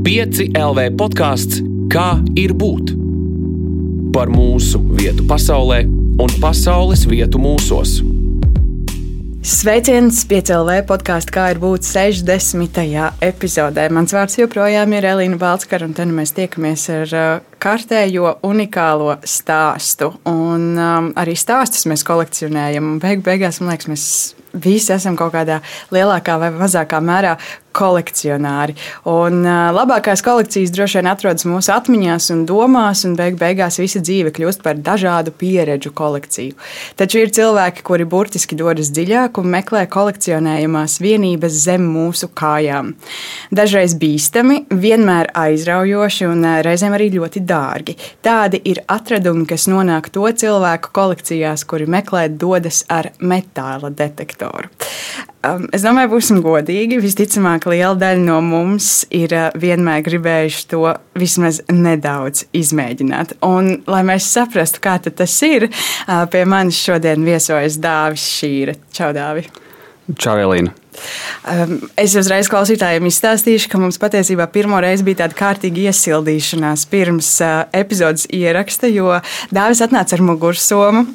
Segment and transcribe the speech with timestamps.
[0.00, 1.58] 5 LV podkāsts
[1.92, 2.94] Kā ir būt?
[4.14, 5.82] Par mūsu vietu pasaulē
[6.22, 7.98] un pasaules vietu mūsos.
[9.44, 12.80] Sveiciens PCLV podkāstā, kā ir būt 60.
[13.28, 13.86] epizodē.
[13.92, 17.30] Mans vārds joprojām ir Elīna Balskara, un tad mēs tiekamies ar uh,
[17.60, 20.14] kārtējo unikālo stāstu.
[20.30, 22.98] Un um, arī stāstus mēs kolekcionējam.
[23.04, 24.06] Beig beigās, man liekas, mēs
[24.52, 25.60] visi esam kaut kādā
[25.94, 27.36] lielākā vai mazākā mērā
[27.76, 28.74] kolekcionāri.
[29.10, 34.02] Un uh, labākās kolekcijas droši vien atrodas mūsu atmiņās un domās, un beig beigās visa
[34.02, 36.56] dzīve kļūst par dažādu pieredžu kolekciju.
[37.00, 42.94] Taču ir cilvēki, kuri burtiski dodas dziļāk un meklē kolekcionējamās vienības zem mūsu kājām.
[43.54, 47.96] Dažreiz bīstami, vienmēr aizraujoši un uh, reizēm arī ļoti dārgi.
[48.24, 54.70] Tādi ir atradumi, kas nonāk to cilvēku kolekcijās, kuri meklē dodas ar metāla detektoru.
[55.40, 56.98] Um, es domāju, būsim godīgi.
[57.00, 60.82] Visticamāk, liela daļa no mums ir uh, vienmēr gribējuši to
[61.16, 63.38] vismaz nedaudz izmēģināt.
[63.46, 68.76] Un, lai mēs saprastu, kā tas ir, uh, pie manis šodien viesojas Dāvis Šīra.
[68.92, 69.48] Čau, Dāvi!
[70.20, 70.79] Čau, Elīna!
[71.48, 77.30] Um, es uzreiz klausītājiem izstāstīšu, ka mums patiesībā pirmo reizi bija tāda kārtīga iesildīšanās pirms
[77.44, 79.14] uh, epizodes ieraksta, jo
[79.54, 81.06] Dāvis atnāca ar mugursomu,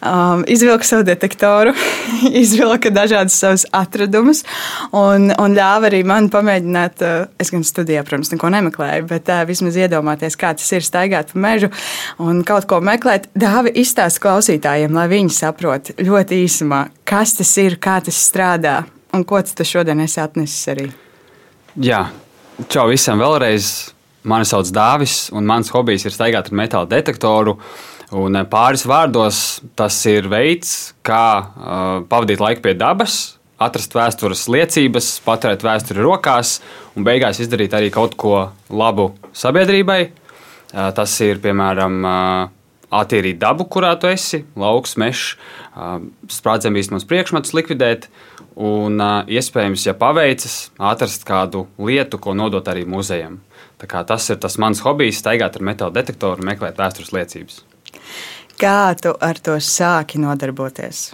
[0.00, 1.74] um, izvilka savu detektoru,
[2.42, 4.42] izvilka dažādas savas atradumus
[4.96, 9.44] un, un ļāva arī man pamēģināt, uh, es gan studijā, protams, neko nemeklēju, bet uh,
[9.48, 11.70] vismaz iedomāties, kā tas ir staigāt pa mežu
[12.22, 13.28] un kaut ko meklēt.
[13.36, 18.80] Dāvi izstāsta klausītājiem, lai viņi saprot ļoti īsumā, kas tas ir, kā tas strādā.
[19.16, 20.90] Un ko tu šodien esi atnesis arī?
[21.80, 22.06] Jā,
[22.68, 23.92] čau visiem vēlreiz.
[24.26, 27.54] Mani sauc Dāvis, un mans hobijs ir staigāt ar metāla detektoru.
[28.18, 29.38] Un eh, pāris vārdos
[29.78, 36.58] tas ir veids, kā uh, pavadīt laiku pie dabas, atrast vēstures liecības, paturēt vēsturi rokās
[36.98, 40.00] un beigās izdarīt arī kaut ko labu sabiedrībai.
[40.06, 42.55] Uh, tas ir piemēram uh,
[42.94, 45.34] attīrīt dabu, kurā tu esi, lauks, mežs,
[46.32, 48.08] sprādzienbīstamos priekšmetus likvidēt.
[48.56, 48.96] Un,
[49.28, 53.42] iespējams, ja paveicas, atrast kādu lietu, ko nodot arī muzejam.
[53.76, 57.60] Tas ir tas mans hobijs, staigāt ar metāla detektoru un meklēt vēstures liecības.
[58.56, 61.10] Kā tu ar to sāki nodarboties?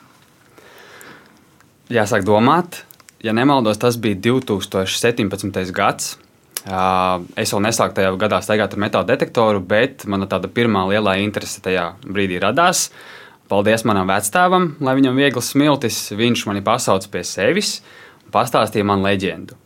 [1.90, 2.84] Jāsāk domāt,
[3.26, 5.74] ja nemaldos, tas bija 2017.
[5.74, 6.14] gads.
[6.62, 11.62] Es vēl nesāku tajā gadā staigāt ar metāla detektoru, bet mana tāda pirmā lielā interese
[11.64, 12.90] tajā brīdī radās.
[13.50, 15.98] Paldies manam vecstāvam, lai viņam viegls smiltis.
[16.14, 17.80] Viņš mani pasauca pie sevis
[18.22, 19.58] un pastāstīja man leģendu.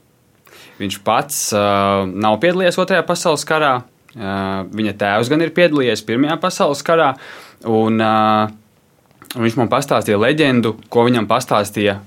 [0.81, 3.75] Viņš pats uh, nav piedalījies Otrajā pasaules karā.
[4.17, 7.13] Uh, viņa tēvs gan ir piedalījies Pirmajā pasaules karā.
[7.69, 12.01] Un, uh, viņš man pastāstīja leģendu, ko viņam pastāstīja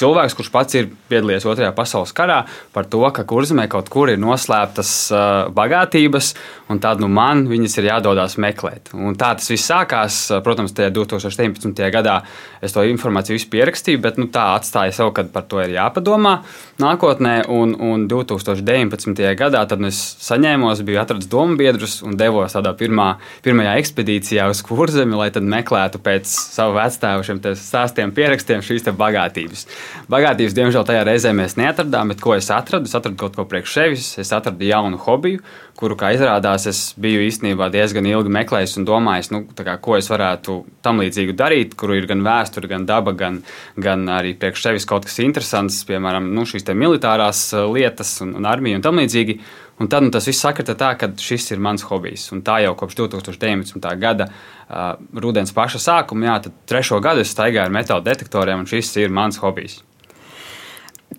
[0.00, 2.42] cilvēks, kurš pats ir piedalījies Otrajā pasaules karā,
[2.74, 6.32] par to, ka kurzemē kaut kur ir noslēptas uh, bagātības,
[6.72, 8.92] un tad nu, man viņas ir jādodas meklēt.
[8.96, 10.22] Un tā tas viss sākās.
[10.44, 11.82] Protams, tajā 2017.
[11.92, 12.20] gadā
[12.64, 16.40] es to informāciju pierakstīju, bet nu, tā atstāja sev, ka par to ir jāpadomā
[16.80, 17.34] nākotnē.
[17.50, 19.22] Un, un 2019.
[19.38, 23.12] gadā es saņēmos, biju atradzis domu biedrus un devos tādā pirmā,
[23.44, 29.66] pirmajā ekspedīcijā uz kurzemi, lai meklētu pēc savu vecstāvu šiem stāstiem, pierakstiem šīs bagātības.
[30.10, 32.88] Bagātības, diemžēl, tajā reizē mēs neatradām, bet ko es atradu?
[32.90, 35.42] Es atradu kaut ko priekš sevis, es atradu jaunu hobiju,
[35.80, 40.10] kuru, kā izrādās, es biju īstenībā diezgan ilgi meklējis un domājis, nu, kā, ko es
[40.12, 43.40] varētu tam līdzīgu darīt, kuru ir gan vēsture, gan daba, gan,
[43.80, 48.48] gan arī priekš sevis kaut kas interesants, piemēram, nu, šīs militārās uh, lietas un, un
[48.50, 49.40] armija un tam līdzīgi.
[49.80, 52.26] Un tad nu, tas viss sakrita tā, ka šis ir mans hobijs.
[52.34, 53.86] Un tā jau kopš 2019.
[54.00, 58.68] gada uh, rudens paša sākuma, jā, tad trešo gadu es staigāju ar metāla detektoriem, un
[58.68, 59.78] šis ir mans hobijs.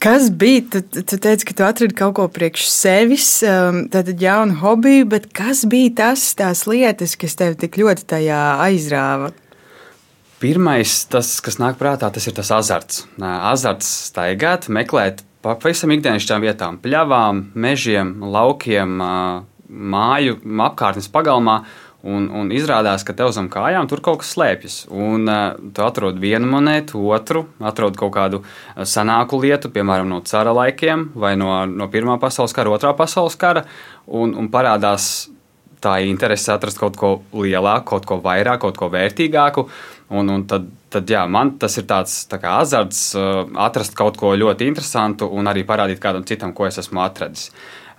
[0.02, 0.62] Kas bija?
[0.78, 3.32] Tu, tu teici, ka tu atradi kaut ko priekš sevis,
[3.92, 9.34] tādu jaunu hobiju, bet kas bija tas, tās lietas, kas tev tik ļoti tajā aizrāva?
[10.42, 13.04] Pirmais, tas, kas nāk prātā, tas ir tas azarts.
[13.22, 19.00] Azarts staigāt, meklēt pavisam ikdienišķām vietām, pļavām, mežiem, laukiem,
[19.72, 21.62] māju apkārtnes pagalmā
[22.02, 24.78] Un, un izrādās, ka tev zem kājām tur kaut kas slēpjas.
[24.90, 28.40] Un uh, tu atrod vienu monētu, otru, atrod kaut kādu
[28.90, 33.68] senāku lietu, piemēram, no cara laikiem vai no, no Pirmā pasaules kara, Otrā pasaules kara,
[34.08, 35.30] un, un parādās
[35.82, 39.68] tā interese atrast kaut ko lielāku, kaut ko vairāk, kaut ko vērtīgāku.
[40.18, 44.20] Un, un tad, tad jā, man tas ir tāds tā kā azarts, uh, atrast kaut
[44.20, 47.50] ko ļoti interesantu un arī parādīt kādam citam, ko es esmu atradis.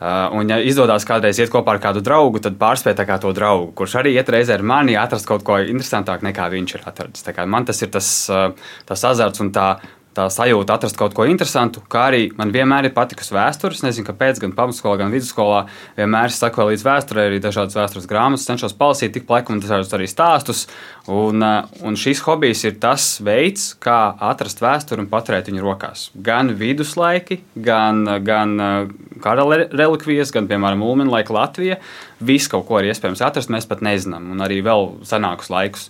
[0.03, 4.01] Uh, un, ja izdodas kādreiz iet kopā ar kādu draugu, tad pārspēt to draugu, kurš
[4.01, 7.29] arī iet reizē ar mani atrast kaut ko interesantāku nekā viņš ir atradzis.
[7.47, 8.51] Man tas ir tas, uh,
[8.89, 9.69] tas azarts un tā
[10.17, 13.77] tā sajūta atrast kaut ko interesantu, kā arī man vienmēr ir patikusi vēsture.
[13.77, 15.65] Es nezinu, kāpēc, gan pamatskolā, gan vidusskolā
[15.97, 20.09] vienmēr sakoju līdz vēsturei, arī dažādas vēstures grāmatas, cenšos palasīt, tik pleku un dažādus arī
[20.11, 20.67] stāstus.
[21.09, 26.11] Un, eh, un šis hobijs ir tas veids, kā atrast vēsturi un paturēt viņu rokās.
[26.15, 28.89] Gan viduslaiki, gan, gan eh,
[29.23, 31.79] kara relikvijas, gan, piemēram, Ulmina laika Latvija.
[32.23, 35.89] Visu kaut ko ir iespējams atrast, mēs pat nezinām, un arī vēl senākus laikus.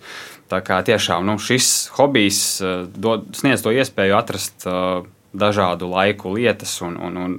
[0.51, 6.35] Tā kā tiešām nu, šis hobijs uh, dod, sniedz to iespēju atrast uh, dažādu laiku
[6.37, 7.39] lietas un, un, un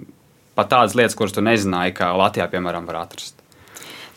[0.58, 3.38] pat tādas lietas, kuras tu nezināji, kā Latvijā, piemēram, var atrast.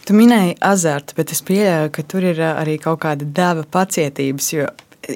[0.07, 4.53] Tu minēji azartu, bet es pieļauju, ka tur ir arī kaut kāda deva pacietības.
[4.55, 4.69] Jo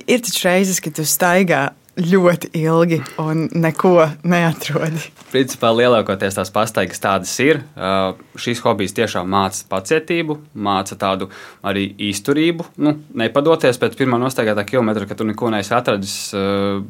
[0.06, 1.68] ir taču reizes, kad tu staigā
[2.00, 5.10] ļoti ilgi un neko neatrodi.
[5.30, 7.60] Principā lielākoties tās pastaigas tādas ir.
[7.78, 11.28] Uh, šīs hobijas tiešām māca pacietību, māca tādu
[11.66, 12.66] arī izturību.
[12.82, 16.82] Nu, nepadoties pēc pirmā nostaigātā kilometra, ka tu neko neesi atradis, uh,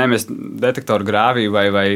[0.00, 1.86] nemest detektoru grāvī vai, vai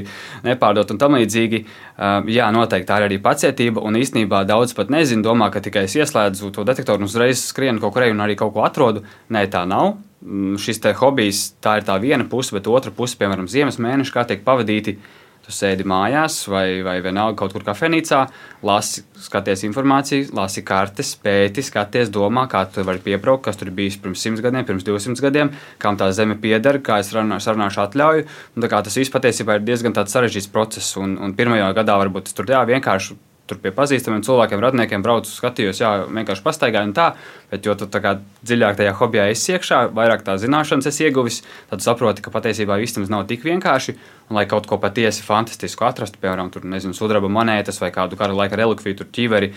[0.47, 1.65] nepārdot un tam līdzīgi.
[1.65, 3.83] Uh, jā, noteikti tā ir arī pacietība.
[3.83, 7.83] Un īstenībā daudz pat nezinu, domā, ka tikai es ieslēdzu to detektoru un uzreiz skrienu
[7.83, 9.03] kaut kur eju un arī kaut ko atrodu.
[9.35, 13.45] Nē, tā nav Mm, šis hobijs, tā ir tā viena puse, bet otra puse, piemēram,
[13.51, 14.97] ziemas mēneši, kā tiek pavadīti.
[15.45, 18.21] Tu sēdi mājās vai, vai vienalga kaut kur kafejnīcā,
[18.65, 23.99] lasi, skaties informāciju, lasi kartes, pēti, skaties, domā, kā tu vari piebraukt, kas tur bijis
[24.01, 25.53] pirms 100 gadiem, pirms 200 gadiem,
[25.83, 28.25] kam tā zeme pieder, kā es runāšu, sarunāšu atļauju.
[28.57, 30.97] Un, tas viss patiesībā ir diezgan sarežģīts process.
[30.97, 33.21] Un, un pirmajā gadā varbūt tas tur jā, vienkārši
[33.51, 37.11] tur pie pazīstamiem cilvēkiem, radniekiem braucu, skatījos, jā, vienkārši pastaigāju un tā.
[37.51, 41.85] Bet, jo tu kā dziļāk tajā hobijā esi iekšā, vairāk tā zināšanas esi ieguvis, tad
[41.85, 43.97] saproti, ka patiesībā viss nav tik vienkārši.
[44.31, 48.37] Un, lai kaut ko patiesi fantastisku atrastu, piemēram, tur, nezinu, sudraba monētas vai kādu kara
[48.37, 49.53] laika relikviju, tur ķiveri,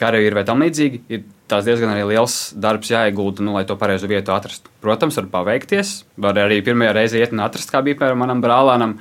[0.00, 4.32] karavīri vai tam līdzīgi, ir tās diezgan liels darbs jāiegulda, nu, lai to pareizo vietu
[4.34, 4.70] atrastu.
[4.84, 8.92] Protams, var paveikties, var arī pirmajā reizē iet un atrast, kā bija piemēram manam brālēnam,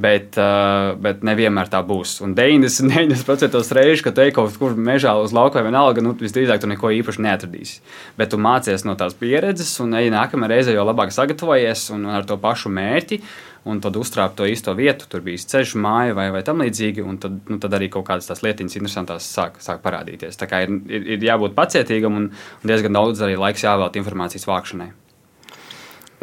[0.00, 2.14] bet, uh, bet nevienmēr tā būs.
[2.24, 6.70] Un 99% reižu, kad ej kaut kur mežā uz lauka vai vienalga, nu, visdrīzāk tu
[6.70, 7.82] neko īpaši neatradīsi.
[8.16, 12.24] Bet tu mācies no tās pieredzes un ej nākamajā reizē jau labāk sagatavojies un ar
[12.28, 13.20] to pašu mērķi
[13.66, 17.18] un tad uztrāpt to īsto vietu, tur bija ceļš, māja vai, vai tam līdzīgi, un
[17.22, 20.38] tad, nu, tad arī kaut kādas tās lietiņas interesantas sāk, sāk parādīties.
[20.38, 24.46] Tā kā ir, ir, ir jābūt pacietīgam un, un diezgan daudz arī laiks jāvēlta informācijas
[24.48, 24.92] vākšanai.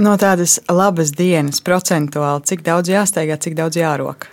[0.04, 4.26] No tādas labas dienas procentuāli, cik daudz jāsteigā, cik daudz jārok?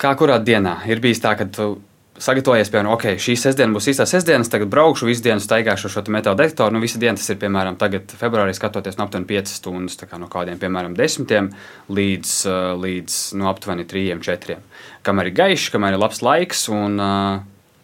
[0.00, 0.78] Kā kurā dienā?
[0.88, 1.74] Ir bijis tā, ka tu
[2.20, 6.38] sagatavojies, piemēram, ok, šī sestdiena būs īstā sestdiena, tagad braukšu visu dienu, staigāšu šo metāla
[6.38, 6.76] detektoru.
[6.76, 10.28] Nu, visa diena tas ir, piemēram, tagad februārī skatoties no aptuveni 5 stundas, kā no
[10.32, 11.52] kādiem, piemēram, 10
[11.98, 12.34] līdz,
[12.80, 14.58] līdz no nu, aptuveni 3, 4.
[15.06, 16.68] Kamēr ir gaišs, kamēr ir labs laiks.
[16.74, 17.40] Un, uh,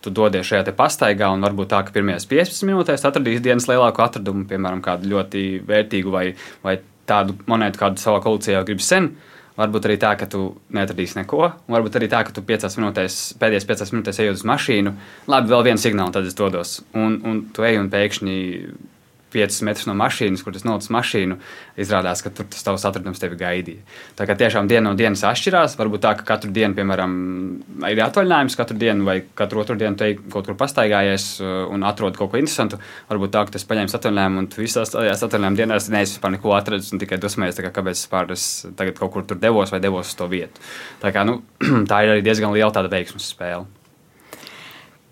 [0.06, 4.44] Tu dodies šajā pastaigā, un varbūt tā, ka pirmajās 15 minūtēs atradīs dienas lielāko atradumu,
[4.46, 6.28] piemēram, kādu ļoti vērtīgu vai,
[6.62, 6.76] vai
[7.10, 9.08] tādu monētu, kādu savā kolekcijā gribas sen.
[9.08, 10.42] Uh, Varbūt arī tā, ka tu
[10.76, 11.46] neatradīsi neko.
[11.72, 14.92] Varbūt arī tā, ka tu piecās minūtēs, pēdējās piecās minūtēs ejot uz mašīnu.
[15.32, 16.80] Labi, vēl viens signāls, tad es dodos.
[16.92, 18.36] Un, un tu ej un pēkšņi
[19.36, 21.36] 5 metrus no mašīnas, kur tas nolicis mašīnu,
[21.82, 23.84] izrādās, ka tur tas tavs atradums tevi gaidīja.
[24.18, 25.76] Tā kā tiešām diena no dienas atšķirās.
[25.80, 27.16] Varbūt tā, ka katru dienu, piemēram,
[27.90, 32.16] ir atvaļinājums, katru dienu vai katru otru dienu te kaut kur pastaigājies uh, un atrod
[32.18, 32.80] kaut ko interesantu.
[33.10, 36.92] Varbūt tā, ka tas paņēmis atvaļinājumu un visās tajās atvaļinājuma dienās neesi par neko atradis
[36.94, 38.06] un tikai dusmējies, kā, kāpēc
[38.36, 38.46] es
[38.78, 40.62] tagad kaut kur tur devos vai devos uz to vietu.
[41.02, 41.40] Tā, kā, nu,
[41.90, 43.66] tā ir arī diezgan liela tāda veiksmes spēle.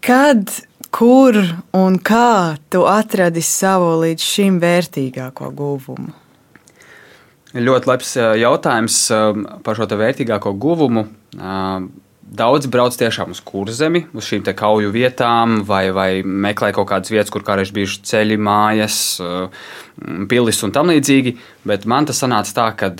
[0.04, 0.50] Kad
[0.94, 1.34] Kur
[1.74, 6.12] un kā tu atradi savu līdz šim vērtīgāko guvumu?
[7.54, 8.98] Ļoti labs jautājums
[9.66, 11.08] par šo vērtīgāko guvumu.
[12.34, 17.30] Daudz brauc tiešām uz kurzemi, uz šīm kauju vietām, vai, vai meklē kaut kādas vietas,
[17.34, 18.98] kur kādreiz bijuši ceļi, mājas,
[20.30, 21.34] pilis un tam līdzīgi.
[21.66, 22.94] Bet man tas sanāca tā, ka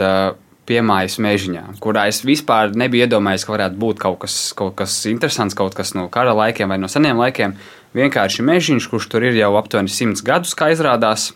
[0.67, 5.57] piemājas mežiņā, kurā es vispār nebiju iedomājies, ka varētu būt kaut kas, kaut kas interesants,
[5.57, 7.57] kaut kas no kara laikiem vai no seniem laikiem
[7.95, 11.33] vienkārši mežiņš, kurš tur ir jau aptuveni simts gadus, kā izrādās.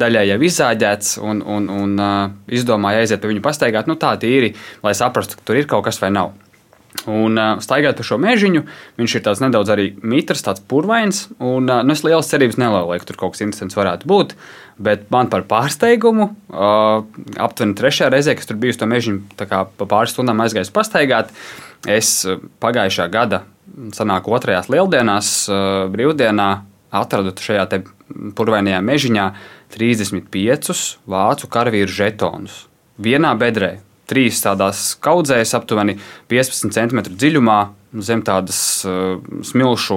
[0.00, 4.54] Daļai jau izzāģēts, un, un, un uh, izdomāja aiziet pa viņu pastaigāt, nu tā tīri,
[4.82, 6.32] lai saprastu, ka tur ir kaut kas vai nav.
[7.06, 8.64] Un uh, staigājot pa šo mežiņu,
[8.98, 11.28] viņš ir tāds nedaudz arī mitrs, tāds purvains.
[11.38, 14.34] Un, uh, nu, es lielas cerības nelieku, ka tur kaut kas interesants varētu būt.
[14.82, 17.06] Bet man par pārsteigumu, uh,
[17.38, 21.30] aptuveni trešajā reizē, kad tur biju uz to mežiņu, kā pa pāris stundām aizgājis pastaigāt,
[21.86, 22.12] es
[22.60, 23.44] pagājušā gada
[23.96, 25.32] sanāk otrajās lieldienās,
[25.92, 26.50] brīvdienā,
[26.90, 27.66] atradu šajā
[28.36, 29.26] purvainajā mežiņā
[29.74, 32.64] 35 vācu karavīru žetonus.
[33.00, 33.78] Vienā bedrē,
[34.10, 35.96] trīs tādās kaudzēs, aptuveni
[36.30, 37.58] 15 cm dziļumā,
[38.06, 39.96] zem tādas uh, smilšu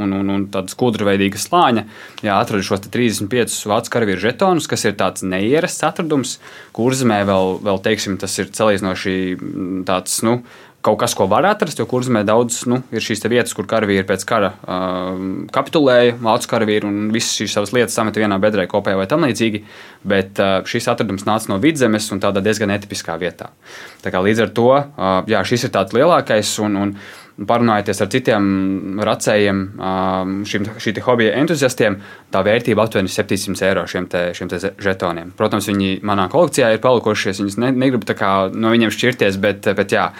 [0.00, 1.84] un, un, un tādas kūdrveidīgas slāņa.
[2.24, 6.38] Jā, atradu šos 35 vācu karavīru žetonus, kas ir tāds neierasts atradums.
[6.76, 9.16] Kurzemē vēl, vēl teiksim, tas ir salīdzinoši
[9.88, 10.22] tāds.
[10.24, 10.38] Nu,
[10.84, 14.26] kaut kas, ko var atrast, jo kurzemē daudz nu, ir šīs vietas, kur karavīri pēc
[14.28, 15.16] kara uh,
[15.54, 19.62] kapitulēja, vācu karavīri un visas šīs savas lietas sameta vienā bedrē kopējā vai tam līdzīgi.
[20.04, 23.48] Bet uh, šis atradums nāca no vidzemes un tādā diezgan netipiskā vietā.
[24.04, 26.52] Tā kā līdz ar to uh, jā, šis ir tāds lielākais.
[26.64, 26.96] Un, un,
[27.34, 28.44] Parunājoties ar citiem
[29.02, 29.60] racējiem,
[30.46, 31.96] šim, šī hobija entuziastiem,
[32.30, 35.32] tā vērtība aptuveni 700 eiro šiem, te, šiem te žetoniem.
[35.34, 37.42] Protams, viņi manā kolekcijā ir palikušies.
[37.42, 38.14] Viņus ne, negribu
[38.54, 40.10] no viņiem šķirties, bet, bet jā,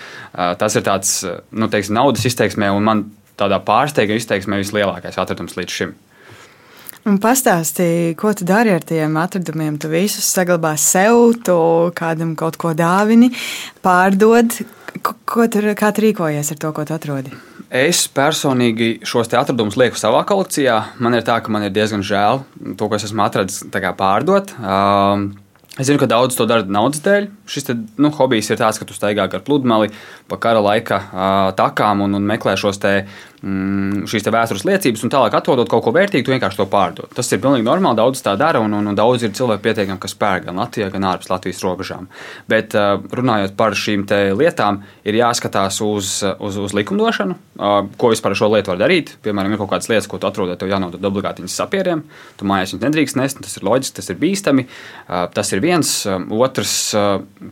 [0.58, 1.20] tas ir tāds
[1.54, 3.06] nu, teiksim, naudas izteiksmē un man
[3.38, 5.94] tādā pārsteiguma izteiksmē vislielākais atradums līdz šim.
[7.04, 9.74] Un pastāstīji, ko tu dari ar tiem atradumiem.
[9.76, 11.56] Tu visus saglabā sev, tu
[11.98, 13.28] kādam kaut ko dāvini,
[13.84, 14.56] pārdod.
[15.34, 17.32] Ko, tur, rīkojies ar to, ko tu atrodi?
[17.74, 20.76] Es personīgi šos atradumus lieku savā kolekcijā.
[21.02, 22.44] Man ir tā, ka man ir diezgan žēl
[22.78, 23.64] to, ko es esmu atradis,
[23.98, 24.54] pārdot.
[24.62, 25.32] Um,
[25.74, 27.24] Es zinu, ka daudz to dara naudas dēļ.
[27.50, 29.88] Šis te, nu, hobijs ir tāds, ka tu staigā ar pludmali
[30.30, 32.92] pa kara laika uh, takām un, un meklē šos te
[33.44, 37.10] mm, šīs vēstures liecības, un tālāk atrodot kaut ko vērtīgu, tu vienkārši to pārdod.
[37.16, 40.16] Tas ir pilnīgi normāli, daudz tā dara, un, un, un daudz ir cilvēku pietiekami, kas
[40.18, 42.08] pērk gan Latvijā, gan ārpus Latvijas robežām.
[42.50, 44.06] Bet uh, runājot par šīm
[44.38, 49.14] lietām, ir jāskatās uz, uz, uz likumdošanu, uh, ko vispār ar šo lietu var darīt.
[49.24, 52.04] Piemēram, ir kaut kādas lietas, ko tu atrod, tev jānodod obligāti viņas sapieriem,
[52.40, 54.66] tu mājās viņas nedrīkst nest, tas ir loģiski, tas ir bīstami.
[55.04, 55.94] Uh, tas ir viens,
[56.34, 56.74] otrs,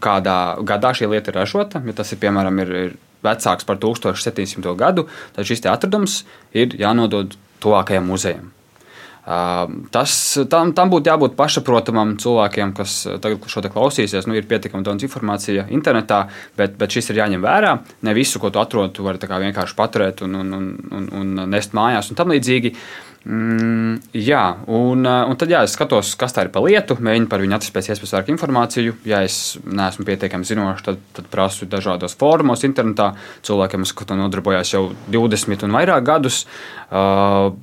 [0.02, 4.74] kādā gadā šī lieta ir ražota, ja tas ir piemēram ir, ir vecāks par 1700
[4.78, 6.22] gadu, tad šis atradums
[6.56, 8.50] ir jānodod tuvākajam muzejam.
[9.22, 10.12] Tas,
[10.50, 14.26] tam, tam būtu jābūt pašsaprotamam cilvēkiem, kas tagad šo klausīsies.
[14.26, 16.24] Nu, ir pietiekami daudz informācijas internetā,
[16.58, 17.76] bet, bet šis ir jāņem vērā.
[18.02, 22.10] Ne visu, ko tu atrod, tu vari vienkārši paturēt un, un, un, un nest mājās
[22.10, 22.74] un tam līdzīgi.
[22.74, 26.96] Uh, Mm, jā, un, eh, un tad jā, es skatos, kas tā ir par lietu,
[26.98, 28.96] mēģinu par viņu atrast pēc iespējas vairāk informāciju.
[29.06, 33.12] Ja es neesmu pietiekami zinošs, tad, tad prasu dažādos fórumos, internetā.
[33.46, 36.46] Cilvēkiem, kas to nodarbojās jau 20 un vairāk gadus.
[36.92, 37.54] Uh,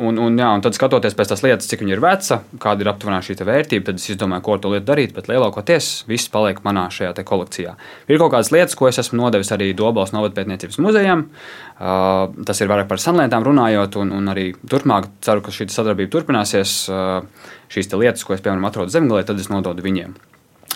[0.00, 2.88] un, un, jā, un tad skatoties pēc tās lietas, cik viņa ir veca, kāda ir
[2.88, 5.12] aptuveni šī vērtība, tad es izdomāju, ko ar to lietu darīt.
[5.18, 7.74] Bet lielākoties viss paliek manā šajā kolekcijā.
[8.06, 11.26] Ir kaut kādas lietas, ko es esmu nodevis arī Dobals Novatpētniecības muzejam.
[11.26, 16.12] Uh, tas ir vairāk par senlietām runājot, un, un arī turpmāk ceru, ka šī sadarbība
[16.14, 16.76] turpināsies.
[17.72, 20.14] Šīs lietas, ko es piemēram atrodu zemgālē, tad es nododu viņiem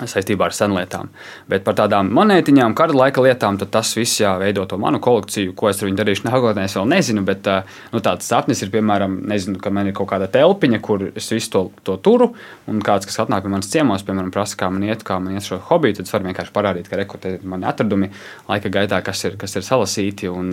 [0.04, 1.08] saistībā ar senlietām.
[1.48, 5.54] Bet par tādām monētiņām, kara laika lietām, tas viss jā, veido to manu kolekciju.
[5.56, 7.24] Ko es ar viņu darīšu nākotnē, es vēl nezinu.
[7.26, 7.48] Bet
[7.94, 11.52] nu, tāds sapnis ir, piemēram, nezinu, ka man ir kaut kāda telpiņa, kur es visu
[11.54, 12.32] to, to turu.
[12.68, 15.48] Un kāds, kas atnāk pie manas ciemos, piemēram, prasa, kā man iet, kā man iet
[15.48, 18.12] šo hobiju, tad es varu vienkārši parādīt, ka rekrutē mani atradumi
[18.50, 20.28] laika gaitā, kas ir, kas ir salasīti.
[20.28, 20.52] Un,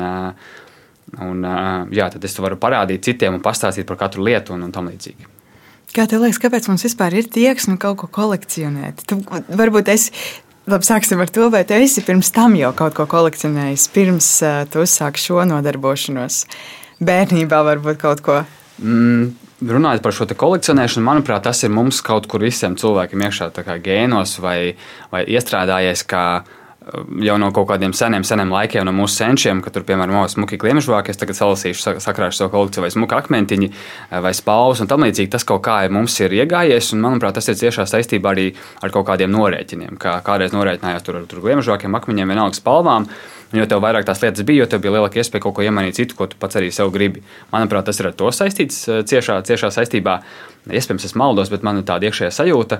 [1.20, 1.46] un,
[1.92, 5.33] jā, tad es varu parādīt citiem un pastāstīt par katru lietu un, un tam līdzīgi.
[5.94, 9.04] Kā tev liekas, kāpēc mums vispār ir tieksme kaut ko kolekcionēt?
[9.06, 9.20] Tu,
[9.54, 10.08] varbūt es,
[10.66, 14.64] labi, sāksim ar to, vai tu esi pirms tam jau kaut ko kolekcionējis, pirms uh,
[14.74, 16.40] tu uzsāki šo nodarbošanos?
[17.04, 18.40] Bērnībā varbūt kaut ko.
[18.82, 19.36] Mm.
[19.64, 24.74] Runājot par šo kolekcionēšanu, manuprāt, tas ir mums kaut kur visiem cilvēkiem iekšā gēnos vai,
[25.14, 26.63] vai iestrādājies, kā uh,
[27.24, 30.60] jau no kaut kādiem seniem, seniem laikiem, no mūsu senčiem, ka tur, piemēram, ir smuki
[30.62, 33.70] kliemžvāki, es tagad salasīšu, sakrāšu savu kolekciju vai smuka akmentiņi
[34.24, 35.32] vai spālus un tam līdzīgi.
[35.34, 38.50] Tas kaut kā ir mums ir iegājies, un manuprāt, tas ir ciešā saistībā arī
[38.84, 40.00] ar kaut kādiem norēķiniem.
[40.02, 43.08] Kā kādreiz norēķinājās tur ar kliemžvākiem, akmeņiem, vienalga spalvām.
[43.54, 46.18] Un jo vairāk tās lietas bija, jo tev bija lielāka iespēja kaut ko iemainīt citu,
[46.18, 47.22] ko tu pats arī sev gribi.
[47.52, 50.16] Manuprāt, tas ir ar to saistīts ciešā, ciešā saistībā.
[50.74, 52.80] Iespējams, es maldos, bet man ir tāda iekšējā sajūta.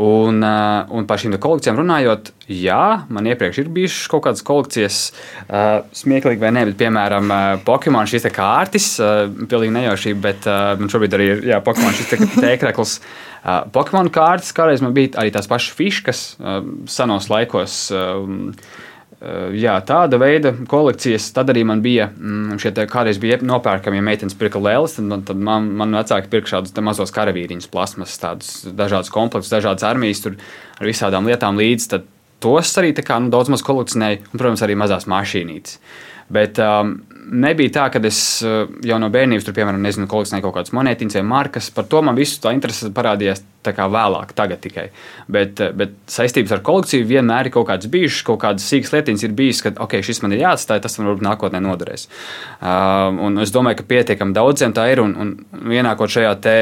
[0.00, 5.00] Un, uh, un par šīm kolekcijām runājot, jā, man iepriekš ir bijušas kaut kādas kolekcijas,
[5.44, 10.62] uh, smieklīgi vai nē, bet, piemēram, uh, Pokemon šīs kārtas, uh, pilnīgi nejaušība, bet uh,
[10.80, 12.14] man šobrīd arī ir jā, Pokemon šis
[12.46, 12.96] tēkrekls.
[13.42, 17.82] Uh, Pokemon kārtas, kādreiz man bija arī tās pašas fiškas uh, senos laikos.
[17.92, 18.83] Uh, Eh,
[19.56, 21.30] jā, tāda veida kolekcijas.
[21.36, 25.40] Tad arī man bija mm, šie kādreiz bija nopērkami, ja meitenes pirka lēlas, tad, tad
[25.40, 30.36] man, man vecāki pirka šādus mazos karavīriņus, plasmas, tādus dažādus komplektus, dažādas armijas tur
[30.78, 31.90] ar visādām lietām līdzi.
[31.94, 32.08] Tad
[32.44, 35.78] tos arī kā, nu, daudz maz kolekcionēju, un, protams, arī mazās mašīnītes.
[36.32, 36.94] Bet um,
[37.30, 41.18] nebija tā, ka es uh, jau no bērnības tur, piemēram, nezinu, kolekcionēju kaut kādas monētiņas
[41.18, 41.70] vai markas.
[41.74, 44.86] Par to man visu tā interese parādījās vēlāk, tagad tikai.
[45.32, 49.26] Bet, uh, bet saistības ar kolekciju vienmēr ir kaut kādas bijušas, kaut kādas sīkas lietiņas
[49.26, 52.08] ir bijis, ka ok, šis man ir jāatstāj, tas man varbūt nākotnē noderēs.
[52.60, 56.56] Uh, un es domāju, ka pietiekami daudziem tā ir un, un ienākot šajā te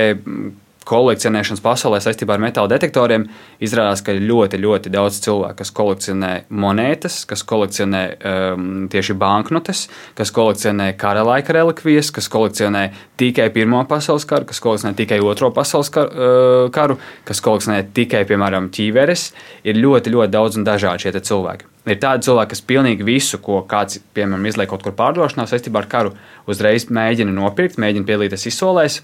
[0.88, 3.26] kolekcionēšanas pasaulē saistībā ar metāla detektoriem
[3.62, 9.86] izrādās, ka ir ļoti, ļoti daudz cilvēku, kas kolekcionē monētas, kas kolekcionē um, tieši banknotes,
[10.18, 12.88] kas kolekcionē kara laika relikvijas, kas kolekcionē
[13.20, 16.98] tikai Pirmā pasaules karu, kas kolekcionē tikai Otro pasaules karu, uh, karu
[17.28, 19.28] kas kolekcionē tikai, piemēram, ķīveres.
[19.68, 21.68] Ir ļoti, ļoti daudz un dažādi šie cilvēki.
[21.90, 25.88] Ir tādi cilvēki, kas pilnīgi visu, ko kāds, piemēram, izliek kaut kur pārdošanā saistībā ar
[25.90, 26.12] karu,
[26.50, 29.00] uzreiz mēģina nopirkt, mēģina piedalīties izsolēs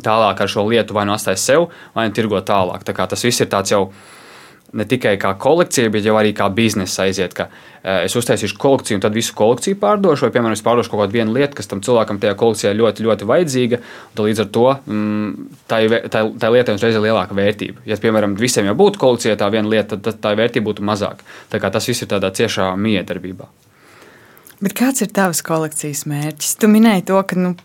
[0.00, 2.84] tālāk ar šo lietu vai nu atstāj sev, vai nu tirgo tālāk.
[2.86, 3.88] Tā tas viss ir tāds jau
[4.72, 7.34] ne tikai kā kolekcija, bet arī kā biznesa aiziet.
[7.36, 11.02] Ka, uh, es uztaisīšu kolekciju, un tad visu kolekciju pārdošu, vai, piemēram, es pārdošu kaut
[11.04, 13.80] kādu lietu, kas tam cilvēkam tajā kolekcijā ļoti, ļoti vajadzīga.
[14.16, 15.82] Līdz ar to mm, tā,
[16.12, 17.84] tā, tā lieta uzreiz ir lielāka vērtība.
[17.88, 21.26] Ja, piemēram, visiem jau būtu kolekcijā tā viena lieta, tad, tad tā vērtība būtu mazāka.
[21.52, 23.50] Tas viss ir tādā ciešā miedarbībā.
[24.62, 26.56] Bet kāds ir tavs kolekcijas mērķis?
[26.62, 27.56] Tu minēji to, ka nu,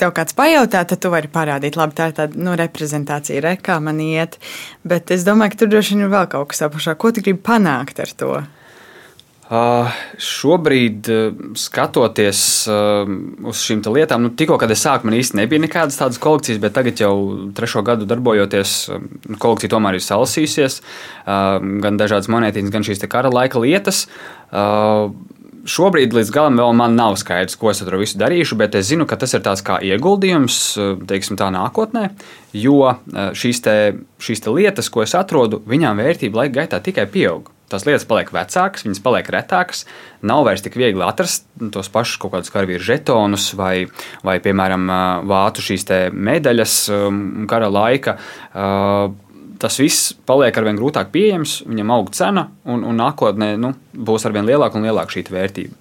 [0.00, 3.80] tev kāds pajautā, tad tu vari parādīt, labi, tā ir tāda nu, reprezentācija, re, kā
[3.84, 4.38] man iet.
[4.86, 6.96] Bet es domāju, ka tur droši vien ir vēl kaut kas apakšā.
[7.00, 8.38] Ko tu gribi panākt ar to?
[9.50, 9.90] Uh,
[10.22, 12.40] šobrīd, uh, skatoties
[12.70, 13.08] uh,
[13.50, 16.76] uz šīm lietām, nu, tikko, kad es sāku, man īstenībā nebija nekādas tādas kolekcijas, bet
[16.76, 17.16] tagad jau
[17.58, 19.02] trešo gadu darbojoties, uh,
[19.42, 20.78] kolekcija tomēr ir salasījusies.
[21.24, 24.04] Uh, gan dažādas monētiņas, gan šīs kara laika lietas.
[24.54, 25.10] Uh,
[25.68, 28.90] šobrīd līdz galam vēl man nav skaidrs, ko es ar to visu darīšu, bet es
[28.90, 30.58] zinu, ka tas ir tāds kā ieguldījums,
[31.10, 32.10] teiksim, tā nākotnē,
[32.56, 33.76] jo eh, šīs, te,
[34.22, 37.50] šīs te lietas, ko es atrodu, viņām vērtība laika gaitā tikai pieaug.
[37.70, 39.84] Tās lietas paliek vecākas, viņas paliek retākas,
[40.26, 43.86] nav vairs tik viegli atrast tos pašus kaut kādus karavīru žetonus vai,
[44.26, 46.76] vai piemēram, eh, vācu šīs medaļas
[47.50, 49.10] kara laika uh,
[49.60, 54.48] tas viss paliek arvien grūtāk pieejams, viņam aug cena, un, un nākotnē nu, būs arvien
[54.48, 55.76] lielāka un lielāka šī vērtība.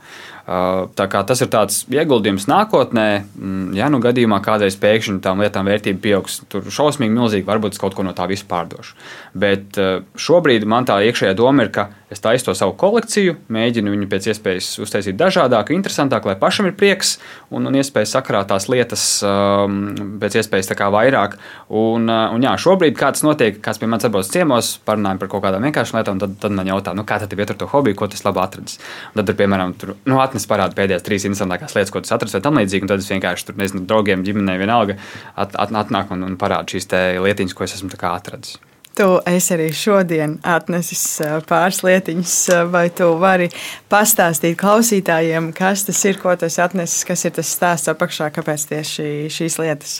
[0.97, 3.05] Tas ir tāds ieguldījums nākotnē.
[3.37, 7.81] Mm, ja nu gadījumā kādreiz pēkšņi tām lietām vērtība pieaugs, tur šausmīgi milzīgi, varbūt es
[7.81, 8.97] kaut ko no tā visu pārdošu.
[9.37, 9.77] Bet
[10.17, 14.29] šobrīd man tā iekšējā doma ir, ka es taisu to savu kolekciju, mēģinu viņu pēc
[14.33, 17.17] iespējas uztaisīt dažādāku, interesantāku, lai pašam ir prieks
[17.53, 19.79] un, un iespēja sakrāt tās lietas um,
[20.21, 21.37] pēc iespējas vairāk.
[21.69, 25.67] Un, un jā, šobrīd kāds notiek, kāds pie manis atbrauc ciemos, parunājam par kaut kādām
[25.67, 28.41] vienkāršām lietām, tad, tad man jautā, nu, kā tad ir to hobiju, ko tas labi
[28.43, 28.79] atradis.
[29.11, 32.37] Un tad, tur, piemēram, tur, nu, atnes parāda pēdējās trīs interesantākās lietas, ko tas atrast
[32.37, 34.97] vai tam līdzīgi, un tad es vienkārši tur, nezinu, draugiem, ģimenei vienalga
[35.35, 36.89] at, at, atnāk un, un parāda šīs
[37.25, 38.57] lietiņas, ko es esmu atradis.
[38.99, 41.03] Tu esi arī šodien atnesis
[41.47, 42.33] pāris lietiņas,
[42.67, 43.45] vai tu vari
[43.87, 49.05] pastāstīt klausītājiem, kas tas ir, ko tas atnesis, kas ir tas stāsts apakšā, kāpēc tieši
[49.31, 49.93] šīs lietas?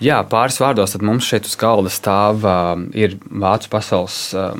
[0.00, 3.10] Jā, pāris vārdos mums šeit uz galda stāv uh,
[3.42, 4.54] Vācu pasaules, uh,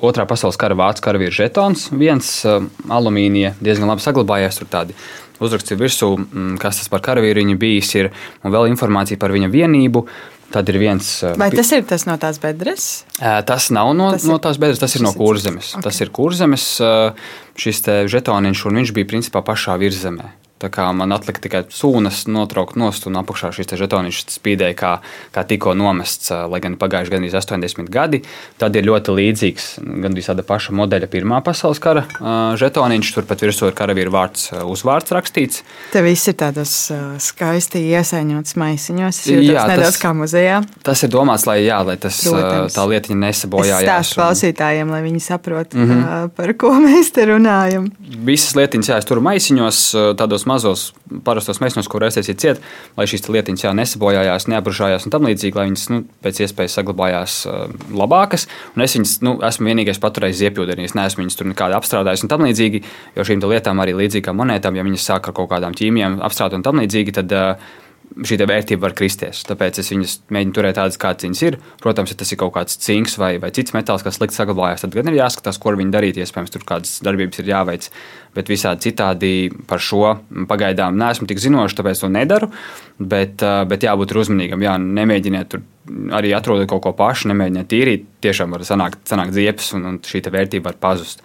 [0.00, 1.90] otrā pasaules kara vācu karavīru žetons.
[1.92, 4.96] Viens uh, alumīnija diezgan labi saglabājies, tur tādi
[5.44, 8.08] uzraksti virsū, mm, kas tas par karavīru viņa bijis, ir,
[8.40, 10.06] un vēl informācija par viņa vienību.
[10.54, 11.10] Tad ir viens.
[11.40, 13.04] Vai tas ir tas no tās bedres?
[13.18, 15.72] Tas nav no, tas no tās bedres, tas ir no kurzemes.
[15.74, 15.86] Okay.
[15.88, 16.66] Tas ir kurzemes
[17.58, 17.82] šis
[18.14, 20.30] žetoniņš, un viņš bija principā pašā virzemē.
[20.56, 24.92] Tā kā man atlika tikai sūnas notraukt nost, un apakšā šis žetoniņš spīdēja, kā,
[25.34, 28.22] kā tikko nomests, lai gan pagājuši gandrīz 80 gadi.
[28.56, 32.06] Tad ir ļoti līdzīgs, gandrīz tāda paša modeļa Pirmā pasaules kara
[32.56, 33.10] žetoniņš.
[33.18, 35.60] Turpat virsū ir karavīra vārds, uzvārds rakstīts.
[35.92, 36.72] Te viss ir tādos
[37.26, 39.20] skaisti iesaņots maisiņos.
[39.26, 40.62] Es jūtos jā, nedaudz kā muzejā.
[40.88, 42.78] Tas ir domāts, lai, jā, lai tas, Protams.
[42.78, 43.84] tā lietiņa nesabojājās.
[43.84, 46.34] Stāstu klausītājiem, lai viņi saprot, mm -hmm.
[46.40, 47.92] par ko mēs te runājam.
[48.24, 49.84] Visas lietiņas jāiztur maisiņos,
[50.16, 50.90] tādos mazos
[51.26, 52.62] parastos mēsnos, kur ir ciet,
[52.96, 57.38] lai šīs lietiņas jā, nesabojājās, neaprušājās un tam līdzīgi, lai viņas nu, pēc iespējas saglabājās
[57.50, 58.46] uh, labākas.
[58.76, 62.32] Un es viņas nu, esmu vienīgais paturējis iepildījis, es neesmu viņas tur nekādi apstrādājis un
[62.32, 62.82] tam līdzīgi,
[63.16, 66.60] jo šīm lietām arī līdzīgi kā monētām, ja viņas sāk ar kaut kādām ķīmijām apstrādāt
[66.60, 67.74] un tam līdzīgi, tad uh,
[68.26, 69.42] šī vērtība var kristies.
[69.48, 71.58] Tāpēc es viņas mēģinu turēt tādas, kādas viņas ir.
[71.82, 74.96] Protams, ja tas ir kaut kāds cinks vai, vai cits metāls, kas slikti saglabājās, tad
[74.96, 76.20] gan ir jāskatās, ko viņi darīt.
[76.22, 77.88] Iespējams, tur kādas darbības ir jāveic.
[78.36, 79.32] Bet visādi citādi
[79.68, 80.16] par šo
[80.48, 82.50] pagaidām neesmu tik zinošs, tāpēc to nedaru.
[82.98, 84.64] Bet, bet jābūt uzmanīgam.
[84.64, 85.64] Jā, nemēģiniet tur
[86.16, 88.08] arī atrodot kaut ko pašu, nemēģiniet tīrīt.
[88.24, 91.22] Tiešām var sanākt, sanākt ziepes un, un šī vērtība var pazust.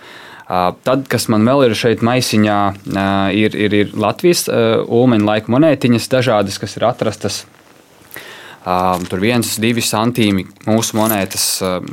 [0.51, 2.59] Tad, kas man vēl ir šeit maisiņā,
[3.39, 7.45] ir, ir, ir Latvijas ulmeņa laika monētiņas, dažādas, kas ir atrastas.
[8.61, 11.45] Tur viens, divi santīmi mūsu monētas,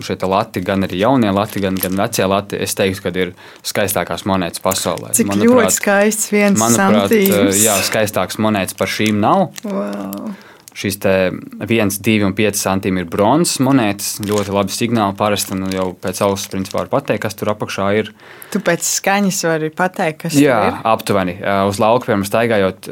[0.04, 2.58] šeit lati, gan arī jaunie lati, gan, gan vecie lati.
[2.60, 3.32] Es teiktu, ka ir
[3.64, 5.14] skaistākās monētas pasaulē.
[5.16, 7.62] Cik manuprāt, ļoti skaists viens manuprāt, santīms.
[7.62, 9.48] Jā, skaistāks monētas par šīm nav.
[9.64, 10.34] Wow.
[10.78, 14.12] Šīs 1, 2 un 5 centimetri ir bronzas monētas.
[14.22, 15.56] Ļoti labi signāli parasti.
[15.56, 18.12] Un jau pēc augstas principā var pateikt, kas tur apakšā ir.
[18.52, 20.78] Tu pēc skaņas vari pateikt, kas Jā, tur ir.
[20.92, 21.34] aptuveni.
[21.66, 22.90] Uz lauka, piemēram, staigājot,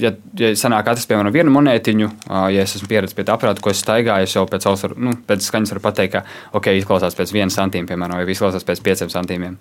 [0.00, 2.08] ja, ja sanāk atrast, piemēram, vienu monētiņu,
[2.54, 5.14] ja es esmu pieredzējis pie tā aparāta, ko es staigāju, es jau pēc, ausar, nu,
[5.28, 6.22] pēc skaņas varu pateikt, ka,
[6.58, 9.58] ok, izklausās pēc viena centīma, piemēram, vai izklausās pēc pieciem centīmiem.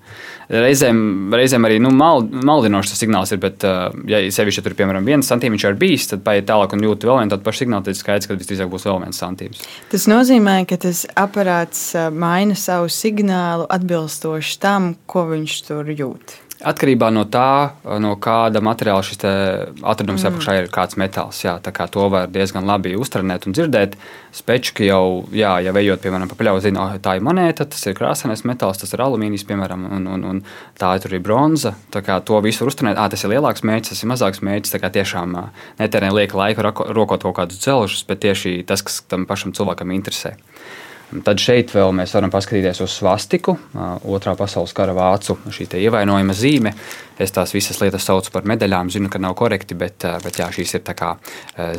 [0.53, 1.01] Reizēm,
[1.35, 3.65] reizēm arī nu, mal, maldinošs tas signāls ir, bet,
[4.11, 7.35] ja sevišķi tur, piemēram, viens centīms ir bijis, tad paiet tālāk un jūt vēl vienu
[7.35, 9.65] tādu pašu signālu, tad skaidrs, ka visdrīzāk būs vēl viens centīms.
[9.91, 16.39] Tas nozīmē, ka tas aparāts maina savu signālu atbilstoši tam, ko viņš tur jūt.
[16.65, 20.29] Atkarībā no tā, no kāda materiāla šis atradums mm.
[20.31, 21.43] apakšā ir kāds metāls.
[21.43, 23.93] Jā, tā kā to var diezgan labi uztrenēt un dzirdēt.
[24.35, 27.93] Spečki jau, jā, ja ejot, piemēram, pa pļauju, zina, oh, tā ir monēta, tas ir
[27.97, 30.41] krāsainais metāls, tas ir alumīnijas, piemēram, un, un, un
[30.81, 31.75] tā ir bronza.
[31.93, 34.73] Tā kā to visu var uztrenēt, ah, tas ir lielāks mērķis, tas ir mazāks mērķis.
[34.73, 35.37] Tā kā tiešām
[35.79, 40.33] netērē lieka laika rokot kaut kādus dzelžus, bet tieši tas, kas tam pašam cilvēkam interesē.
[41.05, 43.53] Tad šeit vēl mēs varam paskatīties uz svastiku,
[44.09, 46.73] otrā pasaules kara vācu ievainojuma zīme.
[47.21, 50.75] Es tās visas lietas saucu par medaļām, zinu, ka nav korekti, bet, bet jā, šīs
[50.79, 51.13] ir kā